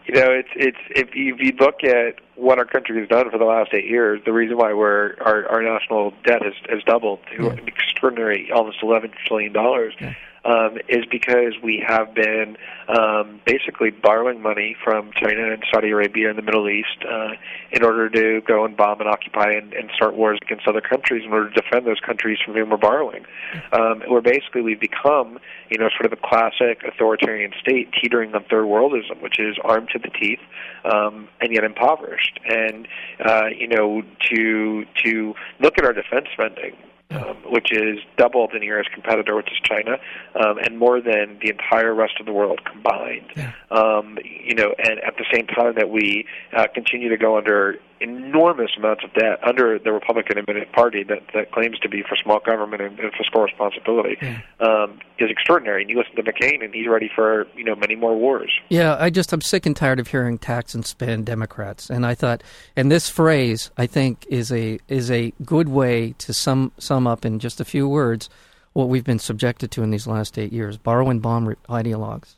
you 0.07 0.15
know, 0.15 0.31
it's 0.31 0.49
it's 0.55 0.79
if 0.91 1.15
you, 1.15 1.35
if 1.35 1.41
you 1.41 1.53
look 1.59 1.83
at 1.83 2.17
what 2.37 2.59
our 2.59 2.65
country 2.65 2.99
has 3.01 3.09
done 3.09 3.31
for 3.31 3.39
the 3.39 3.45
last 3.45 3.71
eight 3.73 3.87
years, 3.87 4.21
the 4.25 4.33
reason 4.33 4.57
why 4.59 4.73
we're 4.75 5.15
our 5.21 5.49
our 5.49 5.63
national 5.63 6.13
debt 6.25 6.43
has 6.43 6.55
has 6.69 6.83
doubled 6.85 7.21
to 7.37 7.45
Yeah. 7.45 7.51
an 7.53 7.67
extraordinary 7.69 8.51
almost 8.53 8.79
eleven 8.83 9.11
trillion 9.27 9.53
dollars. 9.53 9.95
Yeah. 10.01 10.15
Um, 10.43 10.79
is 10.89 11.05
because 11.11 11.53
we 11.63 11.85
have 11.87 12.15
been 12.15 12.57
um, 12.89 13.41
basically 13.45 13.91
borrowing 13.91 14.41
money 14.41 14.75
from 14.83 15.11
China 15.13 15.53
and 15.53 15.63
Saudi 15.71 15.91
Arabia 15.91 16.31
and 16.31 16.39
the 16.39 16.43
Middle 16.43 16.67
East 16.69 17.05
uh, 17.07 17.33
in 17.71 17.85
order 17.85 18.09
to 18.09 18.41
go 18.47 18.65
and 18.65 18.75
bomb 18.75 19.01
and 19.01 19.09
occupy 19.09 19.51
and, 19.51 19.75
and 19.75 19.91
start 19.95 20.15
wars 20.15 20.39
against 20.41 20.67
other 20.67 20.81
countries 20.81 21.25
in 21.27 21.33
order 21.33 21.51
to 21.51 21.61
defend 21.61 21.87
those 21.87 22.01
countries 22.01 22.39
from 22.43 22.55
whom 22.55 22.71
we're 22.71 22.79
borrowing. 22.79 23.27
Um, 23.73 24.03
where 24.09 24.23
basically 24.23 24.63
we've 24.63 24.81
become, 24.81 25.39
you 25.69 25.79
know, 25.79 25.91
sort 25.91 26.07
of 26.11 26.13
a 26.13 26.21
classic 26.27 26.83
authoritarian 26.85 27.53
state 27.61 27.91
teetering 28.01 28.35
on 28.35 28.45
third 28.45 28.65
worldism, 28.65 29.21
which 29.21 29.39
is 29.39 29.57
armed 29.63 29.91
to 29.93 29.99
the 29.99 30.09
teeth 30.09 30.41
um, 30.85 31.29
and 31.41 31.53
yet 31.53 31.65
impoverished. 31.65 32.41
And 32.49 32.89
uh, 33.25 33.47
you 33.57 33.69
know, 33.69 34.03
to 34.31 34.85
to 35.05 35.35
look 35.61 35.79
at 35.79 35.85
our 35.85 35.93
defense 35.93 36.27
spending, 36.33 36.77
um, 37.11 37.37
which 37.51 37.73
is 37.73 37.99
double 38.17 38.49
the 38.53 38.59
nearest 38.59 38.91
competitor, 38.93 39.35
which 39.37 39.51
is 39.51 39.59
China, 39.63 39.99
um, 40.35 40.59
and 40.59 40.79
more 40.79 41.01
than 41.01 41.39
the 41.43 41.51
entire 41.51 41.95
rest 41.95 42.15
of 42.21 42.27
the 42.27 42.33
world 42.33 42.61
combined. 42.65 43.27
Um, 43.71 44.19
you 44.25 44.55
know, 44.55 44.75
and 44.79 44.99
at 45.01 45.17
the 45.17 45.25
same 45.33 45.47
time 45.47 45.75
that 45.77 45.91
we 45.91 46.27
uh, 46.57 46.67
continue 46.75 47.09
to 47.09 47.17
go 47.17 47.37
under 47.37 47.79
enormous 48.01 48.71
amounts 48.77 49.05
of 49.05 49.13
debt 49.13 49.39
under 49.47 49.79
the 49.79 49.93
Republican 49.93 50.43
Party 50.73 51.03
that, 51.05 51.23
that 51.35 51.53
claims 51.53 51.79
to 51.81 51.89
be 51.89 52.03
for 52.03 52.17
small 52.17 52.41
government 52.41 52.83
and, 52.83 52.99
and 52.99 53.13
fiscal 53.13 53.43
responsibility 53.43 54.19
um, 54.61 55.01
is 55.19 55.31
extraordinary. 55.31 55.83
And 55.83 55.91
you 55.91 55.99
listen 55.99 56.17
to 56.17 56.23
McCain, 56.23 56.65
and 56.65 56.75
he's 56.75 56.89
ready 56.89 57.11
for 57.15 57.47
you 57.57 57.65
know 57.65 57.75
many 57.77 57.95
more 57.95 58.17
wars. 58.17 58.51
Yeah, 58.69 58.97
I 58.99 59.11
just 59.11 59.33
I'm 59.33 59.41
sick 59.41 59.67
and 59.67 59.77
tired 59.77 60.01
of 60.01 60.09
hearing 60.09 60.39
tax 60.39 60.75
and 60.75 60.85
spend 60.85 61.27
Democrats, 61.27 61.91
and 61.91 62.07
I 62.07 62.15
thought, 62.15 62.43
and 62.77 62.91
this 62.91 63.09
phrase 63.09 63.71
I 63.77 63.87
think 63.87 64.27
is 64.29 64.51
a 64.51 64.79
is 64.89 65.11
a 65.11 65.33
good 65.45 65.69
way 65.69 66.15
to 66.19 66.33
sum 66.33 66.73
sum 66.79 67.07
up 67.07 67.25
in 67.25 67.39
just 67.39 67.61
a 67.61 67.65
few 67.65 67.89
words 67.89 68.31
what 68.73 68.89
we've 68.89 69.05
been 69.05 69.19
subjected 69.19 69.71
to 69.73 69.83
in 69.83 69.91
these 69.91 70.07
last 70.07 70.39
eight 70.39 70.53
years: 70.53 70.77
borrow 70.77 71.11
and 71.11 71.21
bomb 71.21 71.55
ideologues. 71.69 72.37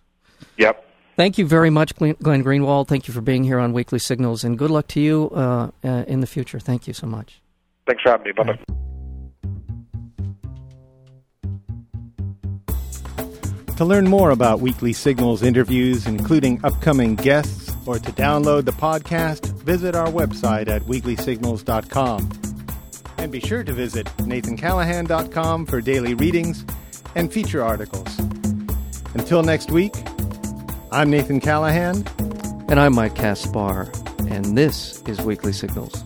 Yep. 0.56 0.88
Thank 1.16 1.36
you 1.38 1.46
very 1.46 1.70
much, 1.70 1.94
Glenn 1.96 2.16
Glenn 2.22 2.42
Greenwald. 2.42 2.88
Thank 2.88 3.06
you 3.06 3.14
for 3.14 3.20
being 3.20 3.44
here 3.44 3.58
on 3.58 3.72
Weekly 3.72 3.98
Signals, 3.98 4.44
and 4.44 4.58
good 4.58 4.70
luck 4.70 4.88
to 4.88 5.00
you 5.00 5.30
uh, 5.34 5.70
uh, 5.84 6.04
in 6.06 6.20
the 6.20 6.26
future. 6.26 6.58
Thank 6.58 6.86
you 6.86 6.94
so 6.94 7.06
much. 7.06 7.40
Thanks 7.86 8.02
for 8.02 8.10
having 8.10 8.26
me. 8.26 8.32
Bye 8.32 8.44
bye. 8.44 8.58
To 13.76 13.84
learn 13.86 14.06
more 14.06 14.30
about 14.30 14.60
Weekly 14.60 14.92
Signals 14.92 15.42
interviews, 15.42 16.06
including 16.06 16.60
upcoming 16.64 17.16
guests, 17.16 17.74
or 17.84 17.98
to 17.98 18.12
download 18.12 18.64
the 18.64 18.72
podcast, 18.72 19.46
visit 19.62 19.96
our 19.96 20.06
website 20.06 20.68
at 20.68 20.82
weeklysignals.com. 20.82 22.30
And 23.18 23.32
be 23.32 23.40
sure 23.40 23.64
to 23.64 23.72
visit 23.72 24.06
nathancallahan.com 24.18 25.66
for 25.66 25.80
daily 25.80 26.14
readings 26.14 26.64
and 27.14 27.32
feature 27.32 27.64
articles. 27.64 28.18
Until 29.14 29.42
next 29.42 29.70
week, 29.70 29.94
I'm 30.92 31.08
Nathan 31.08 31.40
Callahan. 31.40 32.06
And 32.68 32.78
I'm 32.78 32.94
Mike 32.94 33.14
Caspar, 33.14 33.90
and 34.28 34.58
this 34.58 35.00
is 35.06 35.22
Weekly 35.22 35.54
Signals. 35.54 36.04